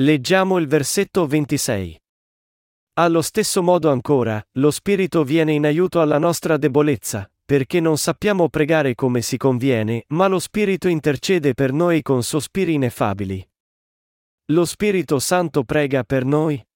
Leggiamo 0.00 0.58
il 0.58 0.66
versetto 0.66 1.26
26. 1.26 2.02
Allo 2.94 3.22
stesso 3.22 3.62
modo 3.62 3.90
ancora, 3.90 4.44
lo 4.52 4.70
Spirito 4.72 5.22
viene 5.22 5.52
in 5.52 5.66
aiuto 5.66 6.00
alla 6.00 6.18
nostra 6.18 6.56
debolezza, 6.56 7.31
perché 7.52 7.80
non 7.80 7.98
sappiamo 7.98 8.48
pregare 8.48 8.94
come 8.94 9.20
si 9.20 9.36
conviene, 9.36 10.06
ma 10.08 10.26
lo 10.26 10.38
Spirito 10.38 10.88
intercede 10.88 11.52
per 11.52 11.70
noi 11.70 12.00
con 12.00 12.22
sospiri 12.22 12.72
ineffabili. 12.72 13.46
Lo 14.52 14.64
Spirito 14.64 15.18
Santo 15.18 15.62
prega 15.62 16.02
per 16.02 16.24
noi? 16.24 16.66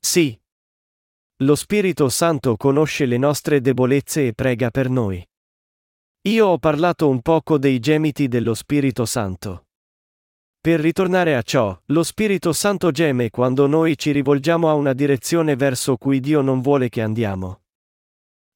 Sì. 0.00 0.40
Lo 1.42 1.54
Spirito 1.56 2.08
Santo 2.08 2.56
conosce 2.56 3.04
le 3.04 3.18
nostre 3.18 3.60
debolezze 3.60 4.28
e 4.28 4.32
prega 4.32 4.70
per 4.70 4.88
noi. 4.88 5.22
Io 6.22 6.46
ho 6.46 6.56
parlato 6.56 7.10
un 7.10 7.20
poco 7.20 7.58
dei 7.58 7.78
gemiti 7.78 8.28
dello 8.28 8.54
Spirito 8.54 9.04
Santo. 9.04 9.66
Per 10.58 10.80
ritornare 10.80 11.36
a 11.36 11.42
ciò, 11.42 11.78
lo 11.88 12.02
Spirito 12.02 12.54
Santo 12.54 12.92
geme 12.92 13.28
quando 13.28 13.66
noi 13.66 13.98
ci 13.98 14.10
rivolgiamo 14.10 14.70
a 14.70 14.72
una 14.72 14.94
direzione 14.94 15.54
verso 15.54 15.98
cui 15.98 16.18
Dio 16.20 16.40
non 16.40 16.62
vuole 16.62 16.88
che 16.88 17.02
andiamo. 17.02 17.61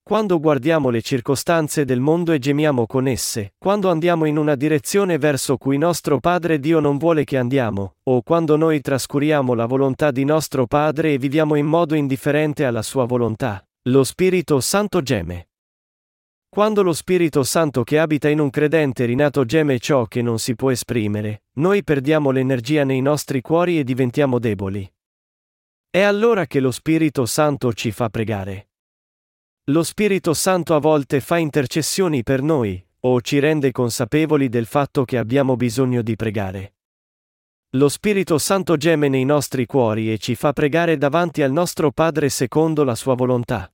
Quando 0.08 0.38
guardiamo 0.38 0.90
le 0.90 1.02
circostanze 1.02 1.84
del 1.84 1.98
mondo 1.98 2.30
e 2.30 2.38
gemiamo 2.38 2.86
con 2.86 3.08
esse, 3.08 3.54
quando 3.58 3.90
andiamo 3.90 4.24
in 4.24 4.36
una 4.36 4.54
direzione 4.54 5.18
verso 5.18 5.56
cui 5.56 5.78
nostro 5.78 6.20
Padre 6.20 6.60
Dio 6.60 6.78
non 6.78 6.96
vuole 6.96 7.24
che 7.24 7.36
andiamo, 7.36 7.96
o 8.04 8.22
quando 8.22 8.54
noi 8.54 8.80
trascuriamo 8.80 9.52
la 9.52 9.66
volontà 9.66 10.12
di 10.12 10.24
nostro 10.24 10.68
Padre 10.68 11.14
e 11.14 11.18
viviamo 11.18 11.56
in 11.56 11.66
modo 11.66 11.96
indifferente 11.96 12.64
alla 12.64 12.82
sua 12.82 13.04
volontà, 13.04 13.66
lo 13.88 14.04
Spirito 14.04 14.60
Santo 14.60 15.02
geme. 15.02 15.48
Quando 16.48 16.84
lo 16.84 16.92
Spirito 16.92 17.42
Santo 17.42 17.82
che 17.82 17.98
abita 17.98 18.28
in 18.28 18.38
un 18.38 18.50
credente 18.50 19.06
rinato 19.06 19.44
geme 19.44 19.80
ciò 19.80 20.04
che 20.04 20.22
non 20.22 20.38
si 20.38 20.54
può 20.54 20.70
esprimere, 20.70 21.42
noi 21.54 21.82
perdiamo 21.82 22.30
l'energia 22.30 22.84
nei 22.84 23.00
nostri 23.00 23.40
cuori 23.40 23.80
e 23.80 23.82
diventiamo 23.82 24.38
deboli. 24.38 24.88
È 25.90 26.00
allora 26.00 26.46
che 26.46 26.60
lo 26.60 26.70
Spirito 26.70 27.26
Santo 27.26 27.72
ci 27.72 27.90
fa 27.90 28.08
pregare. 28.08 28.68
Lo 29.70 29.83
Spirito 29.83 30.33
Santo 30.33 30.76
a 30.76 30.79
volte 30.79 31.18
fa 31.18 31.38
intercessioni 31.38 32.22
per 32.22 32.40
noi, 32.40 32.81
o 33.00 33.20
ci 33.20 33.40
rende 33.40 33.72
consapevoli 33.72 34.48
del 34.48 34.64
fatto 34.64 35.05
che 35.05 35.18
abbiamo 35.18 35.57
bisogno 35.57 36.02
di 36.02 36.14
pregare. 36.14 36.74
Lo 37.70 37.88
Spirito 37.88 38.38
Santo 38.38 38.76
geme 38.76 39.09
nei 39.09 39.24
nostri 39.24 39.66
cuori 39.66 40.12
e 40.12 40.18
ci 40.18 40.37
fa 40.37 40.52
pregare 40.52 40.96
davanti 40.96 41.42
al 41.42 41.50
nostro 41.50 41.90
Padre 41.90 42.29
secondo 42.29 42.85
la 42.85 42.94
sua 42.94 43.16
volontà. 43.16 43.68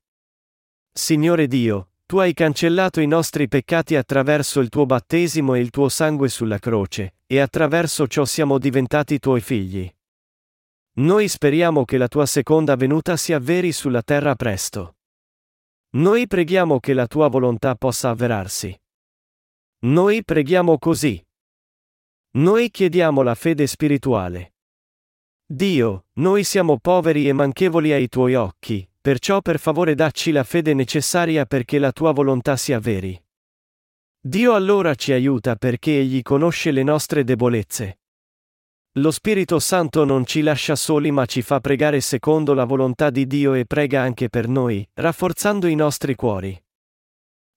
Signore 0.90 1.46
Dio, 1.46 1.90
tu 2.06 2.16
hai 2.16 2.32
cancellato 2.32 3.02
i 3.02 3.06
nostri 3.06 3.46
peccati 3.46 3.94
attraverso 3.94 4.60
il 4.60 4.70
tuo 4.70 4.86
battesimo 4.86 5.52
e 5.52 5.60
il 5.60 5.68
tuo 5.68 5.90
sangue 5.90 6.30
sulla 6.30 6.58
croce, 6.58 7.16
e 7.26 7.38
attraverso 7.38 8.06
ciò 8.06 8.24
siamo 8.24 8.56
diventati 8.56 9.18
tuoi 9.18 9.42
figli. 9.42 9.94
Noi 10.94 11.28
speriamo 11.28 11.84
che 11.84 11.98
la 11.98 12.08
tua 12.08 12.24
seconda 12.24 12.76
venuta 12.76 13.18
si 13.18 13.34
avveri 13.34 13.72
sulla 13.72 14.00
terra 14.00 14.34
presto. 14.36 14.94
Noi 15.94 16.26
preghiamo 16.26 16.80
che 16.80 16.94
la 16.94 17.06
tua 17.06 17.28
volontà 17.28 17.74
possa 17.74 18.10
avverarsi. 18.10 18.78
Noi 19.84 20.24
preghiamo 20.24 20.78
così. 20.78 21.22
Noi 22.34 22.70
chiediamo 22.70 23.22
la 23.22 23.34
fede 23.34 23.66
spirituale. 23.66 24.54
Dio, 25.44 26.06
noi 26.14 26.44
siamo 26.44 26.78
poveri 26.78 27.28
e 27.28 27.32
manchevoli 27.32 27.92
ai 27.92 28.08
tuoi 28.08 28.34
occhi, 28.34 28.88
Perciò 29.02 29.42
per 29.42 29.58
favore 29.58 29.96
dacci 29.96 30.30
la 30.30 30.44
fede 30.44 30.74
necessaria 30.74 31.44
perché 31.44 31.80
la 31.80 31.90
tua 31.90 32.12
volontà 32.12 32.56
sia 32.56 32.78
veri. 32.78 33.20
Dio 34.20 34.54
allora 34.54 34.94
ci 34.94 35.10
aiuta 35.10 35.56
perché 35.56 35.98
Egli 35.98 36.22
conosce 36.22 36.70
le 36.70 36.84
nostre 36.84 37.24
debolezze. 37.24 38.01
Lo 38.96 39.10
Spirito 39.10 39.58
Santo 39.58 40.04
non 40.04 40.26
ci 40.26 40.42
lascia 40.42 40.76
soli 40.76 41.10
ma 41.10 41.24
ci 41.24 41.40
fa 41.40 41.60
pregare 41.60 42.02
secondo 42.02 42.52
la 42.52 42.64
volontà 42.64 43.08
di 43.08 43.26
Dio 43.26 43.54
e 43.54 43.64
prega 43.64 44.02
anche 44.02 44.28
per 44.28 44.48
noi, 44.48 44.86
rafforzando 44.92 45.66
i 45.66 45.74
nostri 45.74 46.14
cuori. 46.14 46.62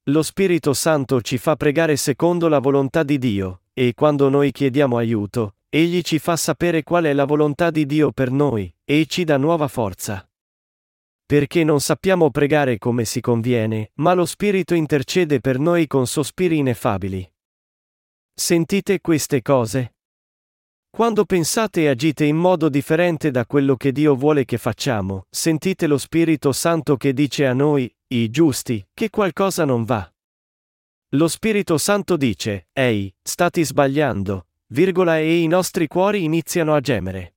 Lo 0.03 0.23
Spirito 0.23 0.73
Santo 0.73 1.19
ci 1.19 1.37
fa 1.37 1.57
pregare 1.57 1.97
secondo 1.97 2.47
la 2.47 2.59
volontà 2.59 3.03
di 3.03 3.17
Dio, 3.17 3.63
e 3.73 3.93
quando 3.93 4.29
noi 4.29 4.51
chiediamo 4.53 4.95
aiuto, 4.95 5.55
Egli 5.67 6.03
ci 6.03 6.19
fa 6.19 6.37
sapere 6.37 6.83
qual 6.83 7.03
è 7.03 7.11
la 7.11 7.25
volontà 7.25 7.69
di 7.69 7.85
Dio 7.85 8.13
per 8.13 8.31
noi, 8.31 8.73
e 8.85 9.05
ci 9.05 9.25
dà 9.25 9.35
nuova 9.35 9.67
forza. 9.67 10.25
Perché 11.25 11.65
non 11.65 11.81
sappiamo 11.81 12.31
pregare 12.31 12.77
come 12.77 13.03
si 13.03 13.19
conviene, 13.19 13.91
ma 13.95 14.13
lo 14.13 14.25
Spirito 14.25 14.73
intercede 14.73 15.41
per 15.41 15.59
noi 15.59 15.85
con 15.85 16.07
sospiri 16.07 16.59
ineffabili. 16.59 17.29
Sentite 18.33 19.01
queste 19.01 19.41
cose? 19.41 19.94
Quando 20.95 21.25
pensate 21.25 21.81
e 21.81 21.87
agite 21.89 22.23
in 22.23 22.37
modo 22.37 22.69
differente 22.69 23.29
da 23.29 23.45
quello 23.45 23.75
che 23.75 23.91
Dio 23.91 24.15
vuole 24.15 24.45
che 24.45 24.57
facciamo, 24.57 25.25
sentite 25.29 25.87
lo 25.87 25.97
Spirito 25.97 26.53
Santo 26.53 26.95
che 26.95 27.11
dice 27.11 27.45
a 27.45 27.51
noi, 27.51 27.93
i 28.07 28.29
giusti, 28.29 28.87
che 28.93 29.09
qualcosa 29.09 29.65
non 29.65 29.83
va. 29.83 30.09
Lo 31.09 31.27
Spirito 31.27 31.77
Santo 31.77 32.15
dice, 32.15 32.69
ehi, 32.71 33.13
stati 33.21 33.65
sbagliando, 33.65 34.47
virgola 34.67 35.17
e 35.19 35.39
i 35.41 35.47
nostri 35.47 35.87
cuori 35.87 36.23
iniziano 36.23 36.73
a 36.73 36.79
gemere. 36.79 37.35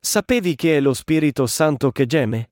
Sapevi 0.00 0.56
che 0.56 0.78
è 0.78 0.80
lo 0.80 0.92
Spirito 0.92 1.46
Santo 1.46 1.92
che 1.92 2.04
geme? 2.06 2.50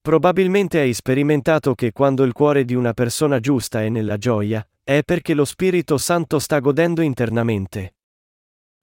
Probabilmente 0.00 0.78
hai 0.78 0.94
sperimentato 0.94 1.74
che 1.74 1.92
quando 1.92 2.22
il 2.22 2.32
cuore 2.32 2.64
di 2.64 2.72
una 2.72 2.94
persona 2.94 3.38
giusta 3.38 3.82
è 3.82 3.90
nella 3.90 4.16
gioia, 4.16 4.66
è 4.82 5.02
perché 5.04 5.34
lo 5.34 5.44
Spirito 5.44 5.98
Santo 5.98 6.38
sta 6.38 6.58
godendo 6.58 7.02
internamente. 7.02 7.96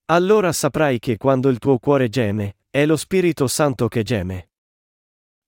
Allora 0.09 0.53
saprai 0.53 0.99
che 0.99 1.17
quando 1.17 1.49
il 1.49 1.59
tuo 1.59 1.79
cuore 1.79 2.07
geme, 2.07 2.59
è 2.69 2.85
lo 2.85 2.95
Spirito 2.95 3.45
Santo 3.47 3.89
che 3.89 4.03
geme. 4.03 4.51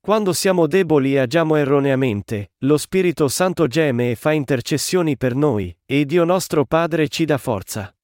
Quando 0.02 0.34
siamo 0.34 0.68
deboli 0.68 1.14
e 1.14 1.20
agiamo 1.20 1.56
erroneamente, 1.56 2.52
lo 2.60 2.78
Spirito 2.78 3.30
Santo 3.30 3.68
geme 3.68 4.12
e 4.12 4.16
fa 4.16 4.34
intercessioni 4.34 5.16
per 5.16 5.34
noi, 5.34 5.74
e 5.86 6.04
Dio 6.04 6.26
nostro 6.26 6.66
Padre 6.66 7.08
ci 7.08 7.24
dà 7.24 7.38
forza. 7.38 7.96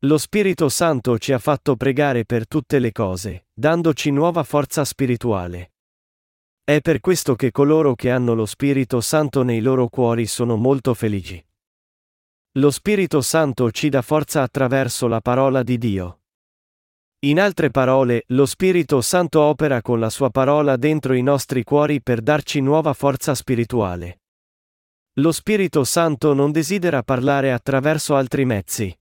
Lo 0.00 0.18
Spirito 0.18 0.68
Santo 0.68 1.18
ci 1.18 1.32
ha 1.32 1.38
fatto 1.38 1.74
pregare 1.74 2.24
per 2.24 2.46
tutte 2.46 2.78
le 2.78 2.92
cose, 2.92 3.46
dandoci 3.52 4.10
nuova 4.10 4.44
forza 4.44 4.84
spirituale. 4.84 5.72
È 6.62 6.80
per 6.80 7.00
questo 7.00 7.34
che 7.34 7.50
coloro 7.50 7.94
che 7.94 8.10
hanno 8.10 8.34
lo 8.34 8.46
Spirito 8.46 9.00
Santo 9.00 9.42
nei 9.42 9.60
loro 9.60 9.88
cuori 9.88 10.26
sono 10.26 10.56
molto 10.56 10.94
felici. 10.94 11.45
Lo 12.56 12.70
Spirito 12.70 13.20
Santo 13.20 13.70
ci 13.70 13.90
dà 13.90 14.00
forza 14.00 14.40
attraverso 14.40 15.08
la 15.08 15.20
parola 15.20 15.62
di 15.62 15.76
Dio. 15.76 16.20
In 17.26 17.38
altre 17.38 17.70
parole, 17.70 18.24
lo 18.28 18.46
Spirito 18.46 19.02
Santo 19.02 19.42
opera 19.42 19.82
con 19.82 20.00
la 20.00 20.08
sua 20.08 20.30
parola 20.30 20.76
dentro 20.76 21.12
i 21.12 21.20
nostri 21.20 21.64
cuori 21.64 22.00
per 22.00 22.22
darci 22.22 22.60
nuova 22.60 22.94
forza 22.94 23.34
spirituale. 23.34 24.22
Lo 25.18 25.32
Spirito 25.32 25.84
Santo 25.84 26.32
non 26.32 26.50
desidera 26.50 27.02
parlare 27.02 27.52
attraverso 27.52 28.16
altri 28.16 28.46
mezzi. 28.46 28.98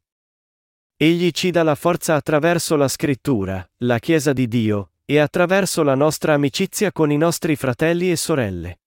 Egli 0.97 1.31
ci 1.31 1.49
dà 1.49 1.63
la 1.63 1.75
forza 1.75 2.15
attraverso 2.15 2.75
la 2.75 2.89
scrittura, 2.89 3.65
la 3.83 3.99
Chiesa 3.99 4.33
di 4.33 4.49
Dio, 4.49 4.91
e 5.05 5.17
attraverso 5.19 5.81
la 5.81 5.95
nostra 5.95 6.33
amicizia 6.33 6.91
con 6.91 7.09
i 7.09 7.15
nostri 7.15 7.55
fratelli 7.55 8.11
e 8.11 8.17
sorelle. 8.17 8.79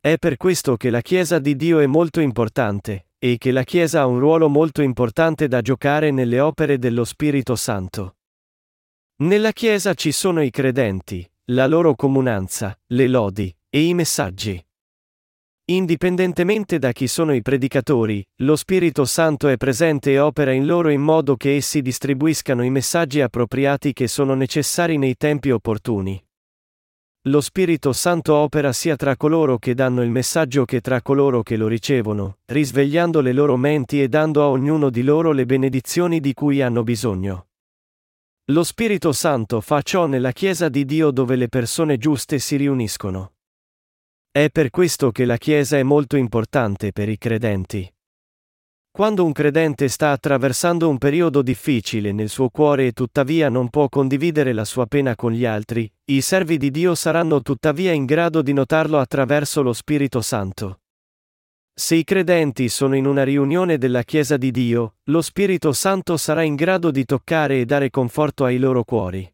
È 0.00 0.16
per 0.16 0.38
questo 0.38 0.78
che 0.78 0.88
la 0.88 1.02
Chiesa 1.02 1.38
di 1.38 1.54
Dio 1.54 1.80
è 1.80 1.86
molto 1.86 2.20
importante, 2.20 3.08
e 3.24 3.38
che 3.38 3.52
la 3.52 3.62
Chiesa 3.62 4.02
ha 4.02 4.06
un 4.06 4.18
ruolo 4.18 4.50
molto 4.50 4.82
importante 4.82 5.48
da 5.48 5.62
giocare 5.62 6.10
nelle 6.10 6.40
opere 6.40 6.78
dello 6.78 7.04
Spirito 7.04 7.56
Santo. 7.56 8.16
Nella 9.22 9.52
Chiesa 9.52 9.94
ci 9.94 10.12
sono 10.12 10.42
i 10.42 10.50
credenti, 10.50 11.26
la 11.44 11.66
loro 11.66 11.94
comunanza, 11.94 12.78
le 12.88 13.08
lodi, 13.08 13.50
e 13.70 13.80
i 13.80 13.94
messaggi. 13.94 14.62
Indipendentemente 15.70 16.78
da 16.78 16.92
chi 16.92 17.06
sono 17.06 17.32
i 17.32 17.40
predicatori, 17.40 18.22
lo 18.42 18.56
Spirito 18.56 19.06
Santo 19.06 19.48
è 19.48 19.56
presente 19.56 20.12
e 20.12 20.18
opera 20.18 20.52
in 20.52 20.66
loro 20.66 20.90
in 20.90 21.00
modo 21.00 21.38
che 21.38 21.56
essi 21.56 21.80
distribuiscano 21.80 22.62
i 22.62 22.68
messaggi 22.68 23.22
appropriati 23.22 23.94
che 23.94 24.06
sono 24.06 24.34
necessari 24.34 24.98
nei 24.98 25.16
tempi 25.16 25.50
opportuni. 25.50 26.22
Lo 27.28 27.40
Spirito 27.40 27.94
Santo 27.94 28.34
opera 28.34 28.70
sia 28.74 28.96
tra 28.96 29.16
coloro 29.16 29.56
che 29.56 29.72
danno 29.72 30.02
il 30.02 30.10
messaggio 30.10 30.66
che 30.66 30.82
tra 30.82 31.00
coloro 31.00 31.42
che 31.42 31.56
lo 31.56 31.68
ricevono, 31.68 32.40
risvegliando 32.44 33.22
le 33.22 33.32
loro 33.32 33.56
menti 33.56 34.02
e 34.02 34.08
dando 34.08 34.42
a 34.42 34.48
ognuno 34.48 34.90
di 34.90 35.02
loro 35.02 35.32
le 35.32 35.46
benedizioni 35.46 36.20
di 36.20 36.34
cui 36.34 36.60
hanno 36.60 36.82
bisogno. 36.82 37.46
Lo 38.52 38.62
Spirito 38.62 39.12
Santo 39.12 39.62
fa 39.62 39.80
ciò 39.80 40.04
nella 40.04 40.32
Chiesa 40.32 40.68
di 40.68 40.84
Dio 40.84 41.10
dove 41.10 41.36
le 41.36 41.48
persone 41.48 41.96
giuste 41.96 42.38
si 42.38 42.56
riuniscono. 42.56 43.36
È 44.30 44.50
per 44.50 44.68
questo 44.68 45.10
che 45.10 45.24
la 45.24 45.38
Chiesa 45.38 45.78
è 45.78 45.82
molto 45.82 46.18
importante 46.18 46.92
per 46.92 47.08
i 47.08 47.16
credenti. 47.16 47.90
Quando 48.96 49.24
un 49.24 49.32
credente 49.32 49.88
sta 49.88 50.12
attraversando 50.12 50.88
un 50.88 50.98
periodo 50.98 51.42
difficile 51.42 52.12
nel 52.12 52.28
suo 52.28 52.48
cuore 52.48 52.86
e 52.86 52.92
tuttavia 52.92 53.48
non 53.48 53.68
può 53.68 53.88
condividere 53.88 54.52
la 54.52 54.64
sua 54.64 54.86
pena 54.86 55.16
con 55.16 55.32
gli 55.32 55.44
altri, 55.44 55.92
i 56.12 56.20
servi 56.20 56.58
di 56.58 56.70
Dio 56.70 56.94
saranno 56.94 57.42
tuttavia 57.42 57.90
in 57.90 58.04
grado 58.04 58.40
di 58.40 58.52
notarlo 58.52 59.00
attraverso 59.00 59.62
lo 59.62 59.72
Spirito 59.72 60.20
Santo. 60.20 60.82
Se 61.74 61.96
i 61.96 62.04
credenti 62.04 62.68
sono 62.68 62.94
in 62.94 63.06
una 63.06 63.24
riunione 63.24 63.78
della 63.78 64.04
Chiesa 64.04 64.36
di 64.36 64.52
Dio, 64.52 64.98
lo 65.06 65.22
Spirito 65.22 65.72
Santo 65.72 66.16
sarà 66.16 66.42
in 66.42 66.54
grado 66.54 66.92
di 66.92 67.04
toccare 67.04 67.58
e 67.58 67.64
dare 67.64 67.90
conforto 67.90 68.44
ai 68.44 68.58
loro 68.58 68.84
cuori. 68.84 69.28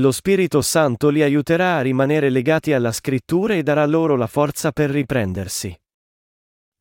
Lo 0.00 0.10
Spirito 0.10 0.60
Santo 0.60 1.08
li 1.10 1.22
aiuterà 1.22 1.76
a 1.76 1.82
rimanere 1.82 2.30
legati 2.30 2.72
alla 2.72 2.90
scrittura 2.90 3.54
e 3.54 3.62
darà 3.62 3.86
loro 3.86 4.16
la 4.16 4.26
forza 4.26 4.72
per 4.72 4.90
riprendersi. 4.90 5.72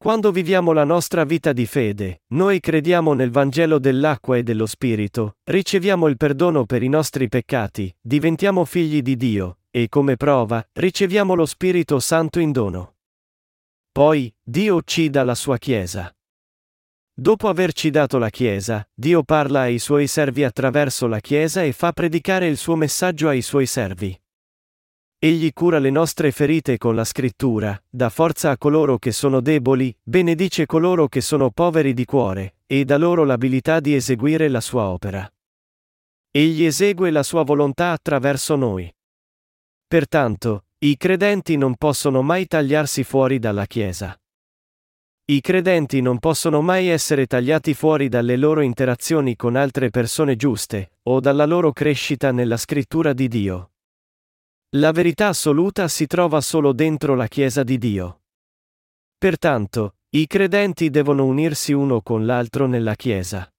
Quando 0.01 0.31
viviamo 0.31 0.71
la 0.71 0.85
nostra 0.85 1.25
vita 1.25 1.51
di 1.51 1.65
fede, 1.65 2.21
noi 2.27 2.61
crediamo 2.61 3.11
nel 3.11 3.31
Vangelo 3.31 3.79
dell'acqua 3.79 4.37
e 4.37 4.43
dello 4.43 4.65
Spirito, 4.65 5.35
riceviamo 5.43 6.07
il 6.07 6.15
perdono 6.15 6.65
per 6.65 6.83
i 6.83 6.87
nostri 6.87 7.27
peccati, 7.27 7.93
diventiamo 7.99 8.63
figli 8.63 9.01
di 9.01 9.17
Dio, 9.17 9.57
e 9.69 9.89
come 9.89 10.15
prova, 10.15 10.65
riceviamo 10.71 11.33
lo 11.33 11.45
Spirito 11.45 11.99
Santo 11.99 12.39
in 12.39 12.53
dono. 12.53 12.95
Poi, 13.91 14.33
Dio 14.41 14.81
ci 14.83 15.09
dà 15.09 15.25
la 15.25 15.35
sua 15.35 15.57
Chiesa. 15.57 16.09
Dopo 17.13 17.49
averci 17.49 17.89
dato 17.89 18.17
la 18.17 18.29
Chiesa, 18.29 18.87
Dio 18.93 19.23
parla 19.23 19.63
ai 19.63 19.79
suoi 19.79 20.07
servi 20.07 20.45
attraverso 20.45 21.07
la 21.07 21.19
Chiesa 21.19 21.61
e 21.63 21.73
fa 21.73 21.91
predicare 21.91 22.47
il 22.47 22.55
suo 22.55 22.77
messaggio 22.77 23.27
ai 23.27 23.41
suoi 23.41 23.65
servi. 23.65 24.17
Egli 25.21 25.51
cura 25.51 25.79
le 25.79 25.89
nostre 25.89 26.31
ferite 26.31 26.77
con 26.77 26.95
la 26.95 27.03
scrittura, 27.03 27.77
dà 27.89 28.07
forza 28.07 28.51
a 28.51 28.57
coloro 28.57 28.97
che 28.97 29.11
sono 29.11 29.41
deboli, 29.41 29.93
benedice 30.01 30.65
coloro 30.65 31.09
che 31.09 31.19
sono 31.19 31.51
poveri 31.51 31.93
di 31.93 32.05
cuore, 32.05 32.59
e 32.65 32.85
dà 32.85 32.95
loro 32.95 33.25
l'abilità 33.25 33.81
di 33.81 33.93
eseguire 33.93 34.47
la 34.47 34.61
sua 34.61 34.87
opera. 34.87 35.29
Egli 36.31 36.63
esegue 36.63 37.11
la 37.11 37.23
sua 37.23 37.43
volontà 37.43 37.91
attraverso 37.91 38.55
noi. 38.55 38.89
Pertanto, 39.85 40.67
i 40.77 40.95
credenti 40.95 41.57
non 41.57 41.75
possono 41.75 42.21
mai 42.21 42.47
tagliarsi 42.47 43.03
fuori 43.03 43.39
dalla 43.39 43.65
Chiesa. 43.65 44.17
I 45.25 45.41
credenti 45.41 45.99
non 45.99 46.19
possono 46.19 46.61
mai 46.61 46.87
essere 46.87 47.25
tagliati 47.25 47.73
fuori 47.73 48.07
dalle 48.07 48.37
loro 48.37 48.61
interazioni 48.61 49.35
con 49.35 49.57
altre 49.57 49.89
persone 49.89 50.37
giuste, 50.37 50.93
o 51.03 51.19
dalla 51.19 51.45
loro 51.45 51.73
crescita 51.73 52.31
nella 52.31 52.55
scrittura 52.55 53.11
di 53.11 53.27
Dio. 53.27 53.68
La 54.73 54.91
verità 54.91 55.29
assoluta 55.29 55.87
si 55.87 56.05
trova 56.05 56.41
solo 56.41 56.73
dentro 56.73 57.15
la 57.15 57.25
Chiesa 57.25 57.63
di 57.63 57.79
Dio. 57.79 58.21
Pertanto, 59.17 59.95
i 60.09 60.27
credenti 60.27 60.91
devono 60.91 61.25
unirsi 61.25 61.73
uno 61.73 62.01
con 62.01 62.27
l'altro 62.27 62.67
nella 62.67 62.93
Chiesa. 62.93 63.51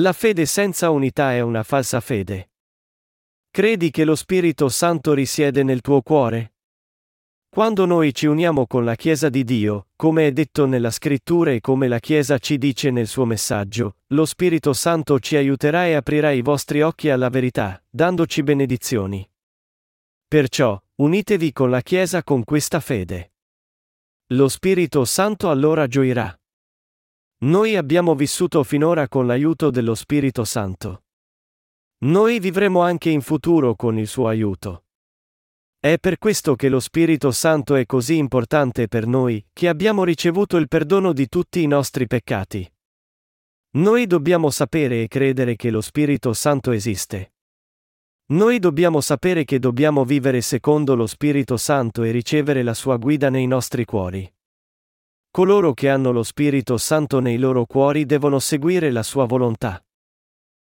La 0.00 0.12
fede 0.12 0.46
senza 0.46 0.90
unità 0.90 1.32
è 1.32 1.38
una 1.38 1.62
falsa 1.62 2.00
fede. 2.00 2.50
Credi 3.52 3.92
che 3.92 4.02
lo 4.02 4.16
Spirito 4.16 4.68
Santo 4.68 5.14
risiede 5.14 5.62
nel 5.62 5.80
tuo 5.80 6.02
cuore? 6.02 6.54
Quando 7.48 7.84
noi 7.84 8.12
ci 8.12 8.26
uniamo 8.26 8.66
con 8.66 8.84
la 8.84 8.96
Chiesa 8.96 9.28
di 9.28 9.44
Dio, 9.44 9.90
come 9.94 10.26
è 10.26 10.32
detto 10.32 10.66
nella 10.66 10.90
Scrittura 10.90 11.52
e 11.52 11.60
come 11.60 11.86
la 11.86 12.00
Chiesa 12.00 12.36
ci 12.38 12.58
dice 12.58 12.90
nel 12.90 13.06
suo 13.06 13.26
messaggio, 13.26 13.98
lo 14.08 14.24
Spirito 14.24 14.72
Santo 14.72 15.20
ci 15.20 15.36
aiuterà 15.36 15.86
e 15.86 15.94
aprirà 15.94 16.32
i 16.32 16.42
vostri 16.42 16.82
occhi 16.82 17.10
alla 17.10 17.28
verità, 17.28 17.80
dandoci 17.88 18.42
benedizioni. 18.42 19.24
Perciò, 20.30 20.80
unitevi 21.02 21.50
con 21.50 21.70
la 21.70 21.80
Chiesa 21.80 22.22
con 22.22 22.44
questa 22.44 22.78
fede. 22.78 23.32
Lo 24.26 24.48
Spirito 24.48 25.04
Santo 25.04 25.50
allora 25.50 25.88
gioirà. 25.88 26.32
Noi 27.38 27.74
abbiamo 27.74 28.14
vissuto 28.14 28.62
finora 28.62 29.08
con 29.08 29.26
l'aiuto 29.26 29.70
dello 29.70 29.96
Spirito 29.96 30.44
Santo. 30.44 31.02
Noi 32.04 32.38
vivremo 32.38 32.80
anche 32.80 33.10
in 33.10 33.22
futuro 33.22 33.74
con 33.74 33.98
il 33.98 34.06
suo 34.06 34.28
aiuto. 34.28 34.84
È 35.80 35.98
per 35.98 36.18
questo 36.18 36.54
che 36.54 36.68
lo 36.68 36.78
Spirito 36.78 37.32
Santo 37.32 37.74
è 37.74 37.84
così 37.84 38.16
importante 38.16 38.86
per 38.86 39.08
noi, 39.08 39.44
che 39.52 39.66
abbiamo 39.66 40.04
ricevuto 40.04 40.58
il 40.58 40.68
perdono 40.68 41.12
di 41.12 41.28
tutti 41.28 41.60
i 41.60 41.66
nostri 41.66 42.06
peccati. 42.06 42.72
Noi 43.78 44.06
dobbiamo 44.06 44.48
sapere 44.50 45.02
e 45.02 45.08
credere 45.08 45.56
che 45.56 45.70
lo 45.70 45.80
Spirito 45.80 46.32
Santo 46.34 46.70
esiste. 46.70 47.32
Noi 48.30 48.60
dobbiamo 48.60 49.00
sapere 49.00 49.44
che 49.44 49.58
dobbiamo 49.58 50.04
vivere 50.04 50.40
secondo 50.40 50.94
lo 50.94 51.08
Spirito 51.08 51.56
Santo 51.56 52.04
e 52.04 52.12
ricevere 52.12 52.62
la 52.62 52.74
sua 52.74 52.96
guida 52.96 53.28
nei 53.28 53.48
nostri 53.48 53.84
cuori. 53.84 54.32
Coloro 55.32 55.74
che 55.74 55.88
hanno 55.88 56.12
lo 56.12 56.22
Spirito 56.22 56.78
Santo 56.78 57.18
nei 57.18 57.38
loro 57.38 57.66
cuori 57.66 58.06
devono 58.06 58.38
seguire 58.38 58.92
la 58.92 59.02
sua 59.02 59.24
volontà. 59.24 59.84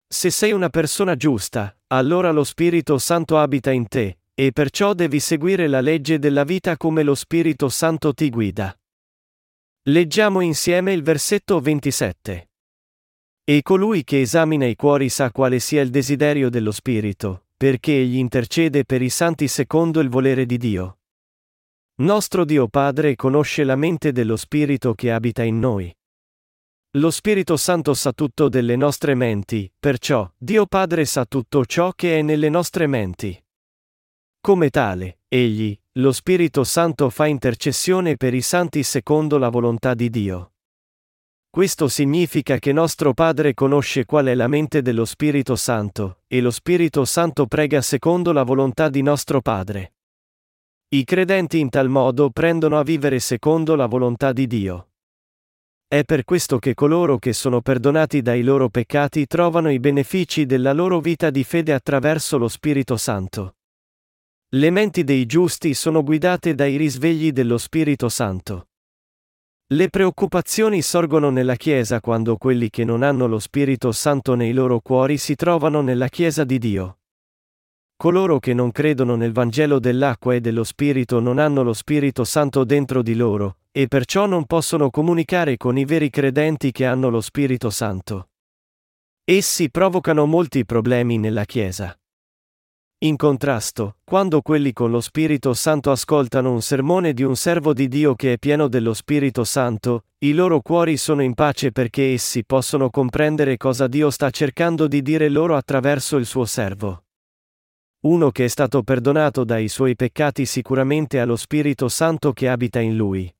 Se 0.07 0.29
sei 0.29 0.53
una 0.53 0.69
persona 0.69 1.17
giusta, 1.17 1.77
allora 1.87 2.31
lo 2.31 2.45
Spirito 2.45 2.97
Santo 2.97 3.37
abita 3.37 3.71
in 3.71 3.89
te, 3.89 4.19
e 4.33 4.53
perciò 4.53 4.93
devi 4.93 5.19
seguire 5.19 5.67
la 5.67 5.81
legge 5.81 6.17
della 6.17 6.45
vita 6.45 6.77
come 6.77 7.03
lo 7.03 7.13
Spirito 7.13 7.67
Santo 7.67 8.13
ti 8.13 8.29
guida. 8.29 8.73
Leggiamo 9.89 10.39
insieme 10.39 10.93
il 10.93 11.03
versetto 11.03 11.59
27. 11.59 12.51
E 13.43 13.61
colui 13.63 14.05
che 14.05 14.21
esamina 14.21 14.65
i 14.65 14.77
cuori 14.77 15.09
sa 15.09 15.29
quale 15.31 15.59
sia 15.59 15.81
il 15.81 15.89
desiderio 15.89 16.49
dello 16.49 16.71
Spirito, 16.71 17.47
perché 17.59 17.91
egli 17.91 18.15
intercede 18.15 18.85
per 18.85 19.01
i 19.01 19.09
santi 19.09 19.49
secondo 19.49 19.99
il 19.99 20.07
volere 20.07 20.45
di 20.45 20.57
Dio. 20.57 20.99
Nostro 21.95 22.45
Dio 22.45 22.69
Padre 22.69 23.17
conosce 23.17 23.65
la 23.65 23.75
mente 23.75 24.13
dello 24.13 24.37
Spirito 24.37 24.93
che 24.93 25.11
abita 25.11 25.43
in 25.43 25.59
noi. 25.59 25.93
Lo 26.91 27.11
Spirito 27.11 27.57
Santo 27.57 27.93
sa 27.95 28.13
tutto 28.13 28.47
delle 28.47 28.77
nostre 28.77 29.13
menti, 29.13 29.69
perciò 29.77 30.31
Dio 30.37 30.67
Padre 30.67 31.03
sa 31.03 31.25
tutto 31.25 31.65
ciò 31.65 31.91
che 31.91 32.19
è 32.19 32.21
nelle 32.21 32.47
nostre 32.47 32.87
menti. 32.87 33.37
Come 34.39 34.69
tale, 34.69 35.19
egli, 35.27 35.77
lo 35.97 36.13
Spirito 36.13 36.63
Santo 36.63 37.09
fa 37.09 37.25
intercessione 37.25 38.15
per 38.15 38.33
i 38.33 38.41
santi 38.41 38.83
secondo 38.83 39.37
la 39.37 39.49
volontà 39.49 39.95
di 39.95 40.09
Dio. 40.09 40.53
Questo 41.51 41.87
significa 41.87 42.59
che 42.59 42.71
nostro 42.71 43.15
Padre 43.15 43.55
conosce 43.55 44.05
qual 44.05 44.27
è 44.27 44.35
la 44.35 44.47
mente 44.47 44.83
dello 44.83 45.03
Spirito 45.03 45.55
Santo, 45.55 46.21
e 46.27 46.41
lo 46.41 46.51
Spirito 46.51 47.05
Santo 47.05 47.47
prega 47.47 47.81
secondo 47.81 48.31
la 48.31 48.43
volontà 48.43 48.87
di 48.87 49.01
nostro 49.01 49.41
Padre. 49.41 49.93
I 50.89 51.03
credenti 51.03 51.57
in 51.57 51.69
tal 51.69 51.89
modo 51.89 52.29
prendono 52.29 52.77
a 52.77 52.83
vivere 52.83 53.19
secondo 53.19 53.75
la 53.75 53.87
volontà 53.87 54.31
di 54.31 54.45
Dio. 54.45 54.89
È 55.87 56.03
per 56.03 56.23
questo 56.23 56.59
che 56.59 56.75
coloro 56.75 57.17
che 57.17 57.33
sono 57.33 57.61
perdonati 57.61 58.21
dai 58.21 58.43
loro 58.43 58.69
peccati 58.69 59.25
trovano 59.25 59.71
i 59.71 59.79
benefici 59.79 60.45
della 60.45 60.71
loro 60.71 60.99
vita 60.99 61.31
di 61.31 61.43
fede 61.43 61.73
attraverso 61.73 62.37
lo 62.37 62.47
Spirito 62.47 62.95
Santo. 62.95 63.55
Le 64.49 64.69
menti 64.69 65.03
dei 65.03 65.25
giusti 65.25 65.73
sono 65.73 66.03
guidate 66.03 66.53
dai 66.53 66.75
risvegli 66.75 67.31
dello 67.31 67.57
Spirito 67.57 68.07
Santo. 68.07 68.68
Le 69.71 69.87
preoccupazioni 69.91 70.81
sorgono 70.81 71.29
nella 71.29 71.53
Chiesa 71.53 72.01
quando 72.01 72.37
quelli 72.37 72.71
che 72.71 72.83
non 72.83 73.03
hanno 73.03 73.27
lo 73.27 73.37
Spirito 73.37 73.91
Santo 73.91 74.33
nei 74.33 74.51
loro 74.51 74.79
cuori 74.79 75.19
si 75.19 75.35
trovano 75.35 75.81
nella 75.81 76.07
Chiesa 76.07 76.43
di 76.43 76.57
Dio. 76.57 76.97
Coloro 77.95 78.39
che 78.39 78.55
non 78.55 78.71
credono 78.71 79.15
nel 79.15 79.31
Vangelo 79.31 79.77
dell'acqua 79.77 80.33
e 80.33 80.41
dello 80.41 80.63
Spirito 80.63 81.19
non 81.19 81.37
hanno 81.37 81.61
lo 81.61 81.73
Spirito 81.73 82.23
Santo 82.23 82.63
dentro 82.63 83.03
di 83.03 83.13
loro, 83.13 83.57
e 83.69 83.87
perciò 83.87 84.25
non 84.25 84.45
possono 84.45 84.89
comunicare 84.89 85.55
con 85.57 85.77
i 85.77 85.85
veri 85.85 86.09
credenti 86.09 86.71
che 86.71 86.87
hanno 86.87 87.09
lo 87.09 87.21
Spirito 87.21 87.69
Santo. 87.69 88.29
Essi 89.23 89.69
provocano 89.69 90.25
molti 90.25 90.65
problemi 90.65 91.19
nella 91.19 91.45
Chiesa. 91.45 91.95
In 93.01 93.15
contrasto, 93.15 93.95
quando 94.03 94.41
quelli 94.41 94.73
con 94.73 94.91
lo 94.91 94.99
Spirito 94.99 95.53
Santo 95.53 95.89
ascoltano 95.89 96.51
un 96.51 96.61
sermone 96.61 97.13
di 97.13 97.23
un 97.23 97.37
servo 97.37 97.71
di 97.71 97.87
Dio 97.87 98.13
che 98.13 98.33
è 98.33 98.37
pieno 98.37 98.67
dello 98.67 98.93
Spirito 98.93 99.45
Santo, 99.45 100.03
i 100.17 100.33
loro 100.33 100.59
cuori 100.59 100.97
sono 100.97 101.23
in 101.23 101.33
pace 101.33 101.71
perché 101.71 102.11
essi 102.11 102.43
possono 102.43 102.89
comprendere 102.89 103.55
cosa 103.55 103.87
Dio 103.87 104.09
sta 104.09 104.29
cercando 104.31 104.89
di 104.89 105.01
dire 105.01 105.29
loro 105.29 105.55
attraverso 105.55 106.17
il 106.17 106.25
suo 106.25 106.43
servo. 106.43 107.05
Uno 108.01 108.31
che 108.31 108.43
è 108.43 108.47
stato 108.49 108.83
perdonato 108.83 109.45
dai 109.45 109.69
suoi 109.69 109.95
peccati 109.95 110.45
sicuramente 110.45 111.21
ha 111.21 111.25
lo 111.25 111.37
Spirito 111.37 111.87
Santo 111.87 112.33
che 112.33 112.49
abita 112.49 112.81
in 112.81 112.97
lui. 112.97 113.33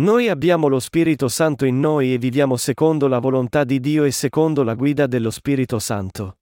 Noi 0.00 0.28
abbiamo 0.28 0.68
lo 0.68 0.80
Spirito 0.80 1.28
Santo 1.28 1.64
in 1.64 1.80
noi 1.80 2.12
e 2.12 2.18
viviamo 2.18 2.58
secondo 2.58 3.08
la 3.08 3.20
volontà 3.20 3.64
di 3.64 3.80
Dio 3.80 4.04
e 4.04 4.10
secondo 4.10 4.62
la 4.64 4.74
guida 4.74 5.06
dello 5.06 5.30
Spirito 5.30 5.78
Santo. 5.78 6.39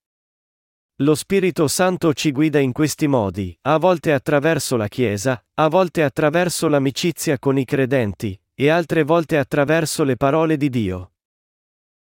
Lo 1.03 1.15
Spirito 1.15 1.69
Santo 1.69 2.13
ci 2.13 2.33
guida 2.33 2.59
in 2.59 2.73
questi 2.73 3.07
modi, 3.07 3.57
a 3.63 3.79
volte 3.79 4.13
attraverso 4.13 4.77
la 4.77 4.89
Chiesa, 4.89 5.41
a 5.55 5.69
volte 5.69 6.03
attraverso 6.03 6.67
l'amicizia 6.67 7.39
con 7.39 7.57
i 7.57 7.65
credenti, 7.65 8.37
e 8.53 8.69
altre 8.69 9.05
volte 9.05 9.39
attraverso 9.39 10.03
le 10.03 10.17
parole 10.17 10.57
di 10.57 10.69
Dio. 10.69 11.13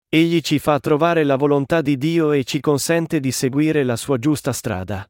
Egli 0.10 0.41
ci 0.41 0.58
fa 0.58 0.80
trovare 0.80 1.24
la 1.26 1.36
volontà 1.36 1.82
di 1.82 1.95
Dio 1.95 2.32
e 2.32 2.43
ci 2.43 2.60
consente 2.60 3.20
di 3.20 3.32
seguire 3.32 3.84
la 3.84 3.98
sua 3.98 4.18
giusta 4.18 4.52
strada. 4.52 5.08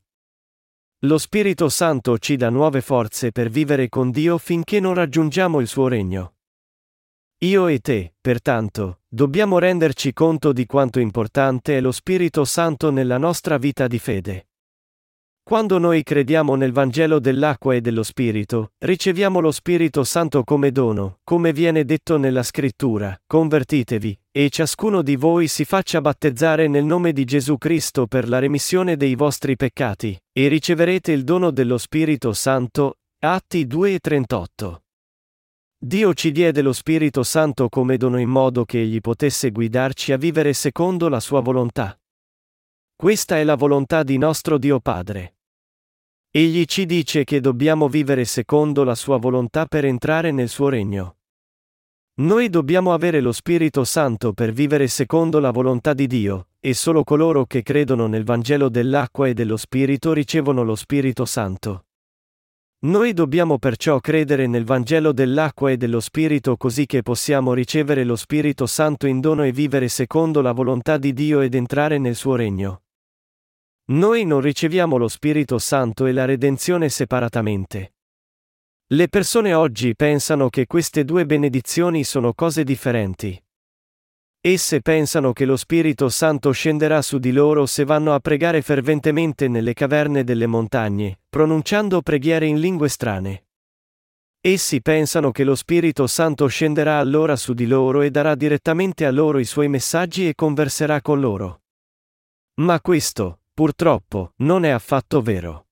Lo 1.05 1.17
Spirito 1.17 1.69
Santo 1.69 2.17
ci 2.17 2.35
dà 2.35 2.49
nuove 2.49 2.81
forze 2.81 3.31
per 3.31 3.47
vivere 3.47 3.87
con 3.87 4.11
Dio 4.11 4.37
finché 4.37 4.81
non 4.81 4.95
raggiungiamo 4.95 5.61
il 5.61 5.67
suo 5.67 5.87
regno. 5.87 6.36
Io 7.41 7.67
e 7.67 7.77
te, 7.77 8.15
pertanto, 8.19 9.01
dobbiamo 9.07 9.59
renderci 9.59 10.11
conto 10.11 10.51
di 10.51 10.65
quanto 10.65 10.99
importante 10.99 11.77
è 11.77 11.81
lo 11.81 11.91
Spirito 11.91 12.45
Santo 12.45 12.89
nella 12.89 13.19
nostra 13.19 13.59
vita 13.59 13.85
di 13.85 13.99
fede. 13.99 14.47
Quando 15.43 15.77
noi 15.77 16.01
crediamo 16.01 16.55
nel 16.55 16.71
Vangelo 16.71 17.19
dell'acqua 17.19 17.75
e 17.75 17.81
dello 17.81 18.01
Spirito, 18.01 18.71
riceviamo 18.79 19.39
lo 19.39 19.51
Spirito 19.51 20.03
Santo 20.03 20.43
come 20.43 20.71
dono, 20.71 21.19
come 21.23 21.53
viene 21.53 21.85
detto 21.85 22.17
nella 22.17 22.41
Scrittura, 22.41 23.15
convertitevi, 23.27 24.19
e 24.31 24.49
ciascuno 24.49 25.03
di 25.03 25.15
voi 25.15 25.47
si 25.47 25.63
faccia 25.63 26.01
battezzare 26.01 26.67
nel 26.67 26.85
nome 26.85 27.13
di 27.13 27.23
Gesù 27.23 27.59
Cristo 27.59 28.07
per 28.07 28.27
la 28.27 28.39
remissione 28.39 28.97
dei 28.97 29.13
vostri 29.13 29.55
peccati, 29.55 30.19
e 30.33 30.47
riceverete 30.47 31.11
il 31.11 31.23
dono 31.23 31.51
dello 31.51 31.77
Spirito 31.77 32.33
Santo. 32.33 32.95
Atti 33.19 33.67
2 33.67 33.93
e 33.93 33.99
38. 33.99 34.81
Dio 35.79 36.15
ci 36.15 36.31
diede 36.31 36.63
lo 36.63 36.73
Spirito 36.73 37.21
Santo 37.21 37.69
come 37.69 37.97
dono 37.97 38.19
in 38.19 38.29
modo 38.29 38.65
che 38.65 38.81
egli 38.81 38.99
potesse 38.99 39.51
guidarci 39.51 40.11
a 40.11 40.17
vivere 40.17 40.53
secondo 40.53 41.07
la 41.07 41.19
sua 41.19 41.39
volontà. 41.39 41.95
Questa 42.95 43.37
è 43.37 43.43
la 43.43 43.53
volontà 43.53 44.01
di 44.01 44.17
nostro 44.17 44.57
Dio 44.57 44.79
Padre. 44.79 45.35
Egli 46.31 46.65
ci 46.65 46.87
dice 46.87 47.23
che 47.23 47.39
dobbiamo 47.39 47.89
vivere 47.89 48.25
secondo 48.25 48.83
la 48.83 48.95
sua 48.95 49.17
volontà 49.17 49.67
per 49.67 49.85
entrare 49.85 50.31
nel 50.31 50.49
suo 50.49 50.69
regno. 50.69 51.17
Noi 52.21 52.49
dobbiamo 52.49 52.91
avere 52.91 53.21
lo 53.21 53.31
Spirito 53.31 53.83
Santo 53.83 54.33
per 54.33 54.51
vivere 54.51 54.87
secondo 54.87 55.39
la 55.39 55.51
volontà 55.51 55.93
di 55.93 56.07
Dio, 56.07 56.47
e 56.59 56.73
solo 56.73 57.03
coloro 57.03 57.45
che 57.45 57.61
credono 57.61 58.07
nel 58.07 58.23
Vangelo 58.23 58.69
dell'acqua 58.69 59.27
e 59.27 59.35
dello 59.35 59.57
Spirito 59.57 60.11
ricevono 60.11 60.63
lo 60.63 60.75
Spirito 60.75 61.23
Santo. 61.25 61.86
Noi 62.79 63.13
dobbiamo 63.13 63.57
perciò 63.57 63.99
credere 63.99 64.45
nel 64.45 64.63
Vangelo 64.63 65.11
dell'acqua 65.11 65.71
e 65.71 65.77
dello 65.77 65.99
Spirito 65.99 66.57
così 66.57 66.85
che 66.85 67.01
possiamo 67.01 67.55
ricevere 67.55 68.03
lo 68.03 68.15
Spirito 68.15 68.67
Santo 68.67 69.07
in 69.07 69.19
dono 69.19 69.41
e 69.43 69.51
vivere 69.51 69.87
secondo 69.87 70.41
la 70.41 70.51
volontà 70.51 70.97
di 70.97 71.11
Dio 71.11 71.41
ed 71.41 71.55
entrare 71.55 71.97
nel 71.97 72.13
suo 72.13 72.35
regno. 72.35 72.83
Noi 73.85 74.25
non 74.25 74.41
riceviamo 74.41 74.97
lo 74.97 75.07
Spirito 75.07 75.57
Santo 75.57 76.05
e 76.05 76.11
la 76.11 76.25
redenzione 76.25 76.89
separatamente. 76.89 77.95
Le 78.89 79.07
persone 79.07 79.55
oggi 79.55 79.95
pensano 79.95 80.49
che 80.49 80.67
queste 80.67 81.03
due 81.03 81.25
benedizioni 81.25 82.03
sono 82.03 82.33
cose 82.33 82.63
differenti. 82.63 83.41
Esse 84.39 84.81
pensano 84.81 85.33
che 85.33 85.45
lo 85.45 85.57
Spirito 85.57 86.09
Santo 86.09 86.51
scenderà 86.51 87.01
su 87.01 87.17
di 87.17 87.31
loro 87.31 87.65
se 87.65 87.83
vanno 87.83 88.13
a 88.13 88.19
pregare 88.19 88.61
ferventemente 88.61 89.47
nelle 89.47 89.73
caverne 89.73 90.23
delle 90.23 90.47
montagne, 90.47 91.19
pronunciando 91.27 92.01
preghiere 92.01 92.45
in 92.45 92.59
lingue 92.59 92.87
strane. 92.87 93.45
Essi 94.39 94.81
pensano 94.81 95.31
che 95.31 95.43
lo 95.43 95.55
Spirito 95.55 96.07
Santo 96.07 96.47
scenderà 96.47 96.99
allora 96.99 97.35
su 97.35 97.53
di 97.53 97.65
loro 97.65 98.01
e 98.01 98.11
darà 98.11 98.35
direttamente 98.35 99.05
a 99.05 99.11
loro 99.11 99.39
i 99.39 99.45
suoi 99.45 99.67
messaggi 99.67 100.27
e 100.27 100.35
converserà 100.35 101.01
con 101.01 101.19
loro. 101.19 101.63
Ma 102.61 102.79
questo, 102.79 103.41
purtroppo, 103.53 104.33
non 104.37 104.63
è 104.63 104.69
affatto 104.69 105.21
vero. 105.21 105.66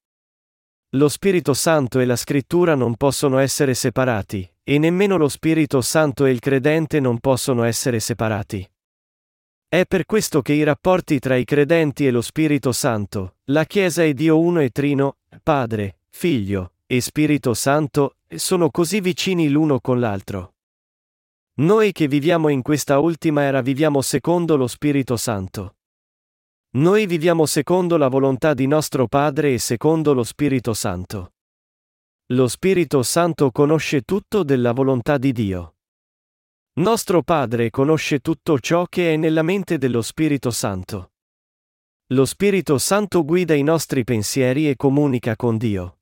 Lo 0.95 1.09
Spirito 1.09 1.53
Santo 1.53 1.99
e 1.99 2.05
la 2.05 2.15
Scrittura 2.15 2.73
non 2.73 2.95
possono 2.95 3.39
essere 3.39 3.73
separati, 3.73 4.49
e 4.63 4.79
nemmeno 4.79 5.17
lo 5.17 5.27
Spirito 5.27 5.81
Santo 5.81 6.23
e 6.23 6.31
il 6.31 6.39
credente 6.39 7.01
non 7.01 7.19
possono 7.19 7.63
essere 7.63 7.99
separati. 7.99 8.65
È 9.67 9.83
per 9.85 10.05
questo 10.05 10.41
che 10.41 10.53
i 10.53 10.63
rapporti 10.63 11.19
tra 11.19 11.35
i 11.35 11.43
credenti 11.43 12.07
e 12.07 12.11
lo 12.11 12.21
Spirito 12.21 12.71
Santo, 12.71 13.35
la 13.45 13.65
Chiesa 13.65 14.03
e 14.03 14.13
Dio 14.13 14.39
uno 14.39 14.61
e 14.61 14.69
trino, 14.69 15.17
Padre, 15.43 15.97
Figlio 16.09 16.75
e 16.85 17.01
Spirito 17.01 17.53
Santo, 17.53 18.15
sono 18.33 18.69
così 18.69 19.01
vicini 19.01 19.49
l'uno 19.49 19.81
con 19.81 19.99
l'altro. 19.99 20.53
Noi 21.55 21.91
che 21.91 22.07
viviamo 22.07 22.47
in 22.47 22.61
questa 22.61 22.99
ultima 22.99 23.41
era 23.41 23.59
viviamo 23.59 24.01
secondo 24.01 24.55
lo 24.55 24.67
Spirito 24.67 25.17
Santo. 25.17 25.74
Noi 26.75 27.05
viviamo 27.05 27.45
secondo 27.45 27.95
la 27.95 28.09
volontà 28.09 28.53
di 28.53 28.67
nostro 28.67 29.07
Padre 29.07 29.53
e 29.53 29.59
secondo 29.59 30.13
lo 30.13 30.23
Spirito 30.25 30.73
Santo. 30.73 31.35
Lo 32.33 32.49
Spirito 32.49 33.01
Santo 33.01 33.49
conosce 33.51 34.01
tutto 34.01 34.43
della 34.43 34.73
volontà 34.73 35.17
di 35.17 35.31
Dio. 35.31 35.75
Nostro 36.79 37.23
Padre 37.23 37.69
conosce 37.69 38.19
tutto 38.19 38.59
ciò 38.59 38.87
che 38.87 39.13
è 39.13 39.15
nella 39.15 39.41
mente 39.41 39.77
dello 39.77 40.01
Spirito 40.01 40.51
Santo. 40.51 41.13
Lo 42.07 42.25
Spirito 42.25 42.77
Santo 42.77 43.23
guida 43.23 43.53
i 43.53 43.63
nostri 43.63 44.03
pensieri 44.03 44.69
e 44.69 44.75
comunica 44.75 45.37
con 45.37 45.55
Dio. 45.57 45.99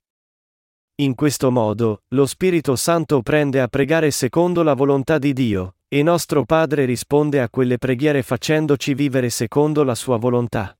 In 0.96 1.14
questo 1.14 1.52
modo, 1.52 2.02
lo 2.08 2.26
Spirito 2.26 2.74
Santo 2.74 3.22
prende 3.22 3.60
a 3.60 3.68
pregare 3.68 4.10
secondo 4.10 4.64
la 4.64 4.74
volontà 4.74 5.18
di 5.18 5.32
Dio, 5.32 5.76
e 5.94 6.02
nostro 6.02 6.44
Padre 6.44 6.86
risponde 6.86 7.40
a 7.40 7.48
quelle 7.48 7.78
preghiere 7.78 8.24
facendoci 8.24 8.94
vivere 8.94 9.30
secondo 9.30 9.84
la 9.84 9.94
sua 9.94 10.16
volontà. 10.16 10.76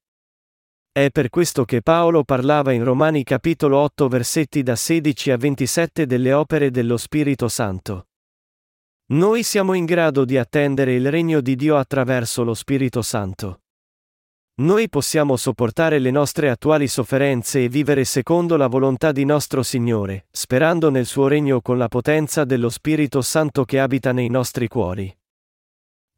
È 0.90 1.08
per 1.10 1.30
questo 1.30 1.64
che 1.64 1.82
Paolo 1.82 2.24
parlava 2.24 2.72
in 2.72 2.82
Romani 2.82 3.22
capitolo 3.22 3.78
8 3.78 4.08
versetti 4.08 4.64
da 4.64 4.74
16 4.74 5.30
a 5.30 5.36
27 5.36 6.06
delle 6.06 6.32
opere 6.32 6.72
dello 6.72 6.96
Spirito 6.96 7.46
Santo. 7.46 8.08
Noi 9.12 9.44
siamo 9.44 9.74
in 9.74 9.84
grado 9.84 10.24
di 10.24 10.36
attendere 10.36 10.94
il 10.94 11.08
regno 11.08 11.40
di 11.40 11.54
Dio 11.54 11.76
attraverso 11.76 12.42
lo 12.42 12.54
Spirito 12.54 13.00
Santo. 13.00 13.60
Noi 14.56 14.88
possiamo 14.88 15.36
sopportare 15.36 15.98
le 15.98 16.12
nostre 16.12 16.48
attuali 16.48 16.86
sofferenze 16.86 17.64
e 17.64 17.68
vivere 17.68 18.04
secondo 18.04 18.56
la 18.56 18.68
volontà 18.68 19.10
di 19.10 19.24
nostro 19.24 19.64
Signore, 19.64 20.26
sperando 20.30 20.90
nel 20.90 21.06
suo 21.06 21.26
regno 21.26 21.60
con 21.60 21.76
la 21.76 21.88
potenza 21.88 22.44
dello 22.44 22.68
Spirito 22.68 23.20
Santo 23.20 23.64
che 23.64 23.80
abita 23.80 24.12
nei 24.12 24.28
nostri 24.28 24.68
cuori. 24.68 25.12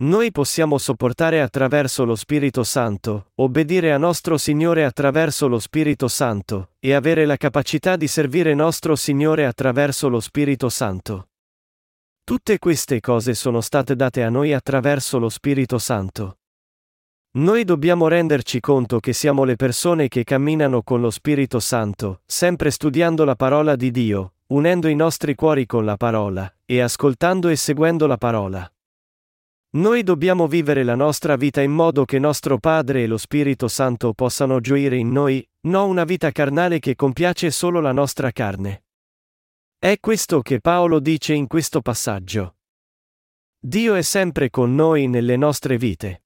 Noi 0.03 0.32
possiamo 0.32 0.76
sopportare 0.76 1.41
attraverso 1.41 2.05
lo 2.05 2.14
Spirito 2.14 2.62
Santo, 2.62 3.30
obbedire 3.37 3.93
a 3.93 3.97
nostro 3.97 4.37
Signore 4.37 4.84
attraverso 4.84 5.49
lo 5.49 5.59
Spirito 5.59 6.07
Santo, 6.07 6.72
e 6.78 6.93
avere 6.93 7.24
la 7.24 7.39
capacità 7.39 7.97
di 7.97 8.07
servire 8.07 8.53
nostro 8.53 8.97
Signore 8.97 9.47
attraverso 9.47 10.09
lo 10.09 10.20
Spirito 10.20 10.68
Santo. 10.68 11.28
Tutte 12.22 12.59
queste 12.59 13.01
cose 13.01 13.32
sono 13.32 13.62
state 13.62 13.97
date 13.97 14.22
a 14.22 14.28
noi 14.28 14.53
attraverso 14.53 15.18
lo 15.18 15.30
Spirito 15.30 15.78
Santo. 15.78 16.37
Noi 17.37 17.64
dobbiamo 17.64 18.09
renderci 18.09 18.61
conto 18.61 18.99
che 18.99 19.12
siamo 19.12 19.45
le 19.45 19.57
persone 19.57 20.09
che 20.09 20.24
camminano 20.24 20.82
con 20.82 21.03
lo 21.03 21.11
Spirito 21.11 21.61
Santo, 21.61 22.22
sempre 22.24 22.70
studiando 22.70 23.24
la 23.24 23.37
parola 23.37 23.76
di 23.76 23.91
Dio, 23.91 24.37
unendo 24.47 24.89
i 24.89 24.95
nostri 24.95 25.34
cuori 25.34 25.66
con 25.66 25.84
la 25.84 25.99
parola, 25.99 26.51
e 26.64 26.80
ascoltando 26.80 27.49
e 27.49 27.57
seguendo 27.57 28.07
la 28.07 28.16
parola. 28.16 28.66
Noi 29.72 30.03
dobbiamo 30.03 30.49
vivere 30.49 30.82
la 30.82 30.95
nostra 30.95 31.37
vita 31.37 31.61
in 31.61 31.72
modo 31.72 32.07
che 32.07 32.18
nostro 32.18 32.57
Padre 32.57 33.03
e 33.03 33.07
lo 33.07 33.18
Spirito 33.18 33.68
Santo 33.68 34.14
possano 34.14 34.61
gioire 34.61 34.97
in 34.97 35.12
noi, 35.12 35.47
non 35.66 35.91
una 35.91 36.05
vita 36.05 36.30
carnale 36.30 36.78
che 36.78 36.95
compiace 36.95 37.51
solo 37.51 37.80
la 37.80 37.93
nostra 37.93 38.30
carne. 38.30 38.84
È 39.78 40.01
questo 40.01 40.41
che 40.41 40.62
Paolo 40.62 41.01
dice 41.01 41.34
in 41.34 41.49
questo 41.49 41.82
passaggio. 41.82 42.57
Dio 43.59 43.95
è 43.95 44.01
sempre 44.01 44.49
con 44.49 44.74
noi 44.74 45.07
nelle 45.07 45.37
nostre 45.37 45.76
vite. 45.76 46.22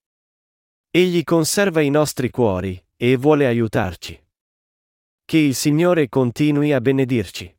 Egli 0.92 1.22
conserva 1.22 1.82
i 1.82 1.88
nostri 1.88 2.30
cuori, 2.30 2.84
e 2.96 3.16
vuole 3.16 3.46
aiutarci. 3.46 4.20
Che 5.24 5.38
il 5.38 5.54
Signore 5.54 6.08
continui 6.08 6.72
a 6.72 6.80
benedirci. 6.80 7.56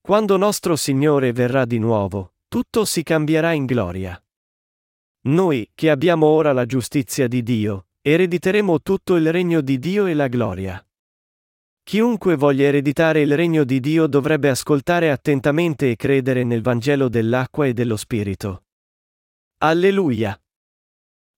Quando 0.00 0.38
nostro 0.38 0.74
Signore 0.74 1.32
verrà 1.32 1.66
di 1.66 1.78
nuovo, 1.78 2.36
tutto 2.48 2.86
si 2.86 3.02
cambierà 3.02 3.52
in 3.52 3.66
gloria. 3.66 4.18
Noi, 5.24 5.70
che 5.74 5.90
abbiamo 5.90 6.24
ora 6.24 6.54
la 6.54 6.64
giustizia 6.64 7.28
di 7.28 7.42
Dio, 7.42 7.88
erediteremo 8.00 8.80
tutto 8.80 9.16
il 9.16 9.30
regno 9.30 9.60
di 9.60 9.78
Dio 9.78 10.06
e 10.06 10.14
la 10.14 10.28
gloria. 10.28 10.82
Chiunque 11.82 12.36
voglia 12.36 12.64
ereditare 12.64 13.20
il 13.20 13.36
regno 13.36 13.64
di 13.64 13.78
Dio 13.78 14.06
dovrebbe 14.06 14.48
ascoltare 14.48 15.10
attentamente 15.10 15.90
e 15.90 15.96
credere 15.96 16.44
nel 16.44 16.62
Vangelo 16.62 17.10
dell'acqua 17.10 17.66
e 17.66 17.74
dello 17.74 17.98
Spirito. 17.98 18.64
Alleluia! 19.58 20.34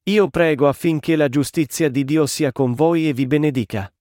Io 0.07 0.29
prego 0.29 0.69
affinché 0.69 1.17
la 1.17 1.31
giustizia 1.31 1.89
di 1.89 2.05
Dio 2.05 2.27
sia 2.27 2.53
con 2.53 2.75
voi 2.75 3.09
e 3.09 3.15
vi 3.15 3.27
benedica. 3.27 3.94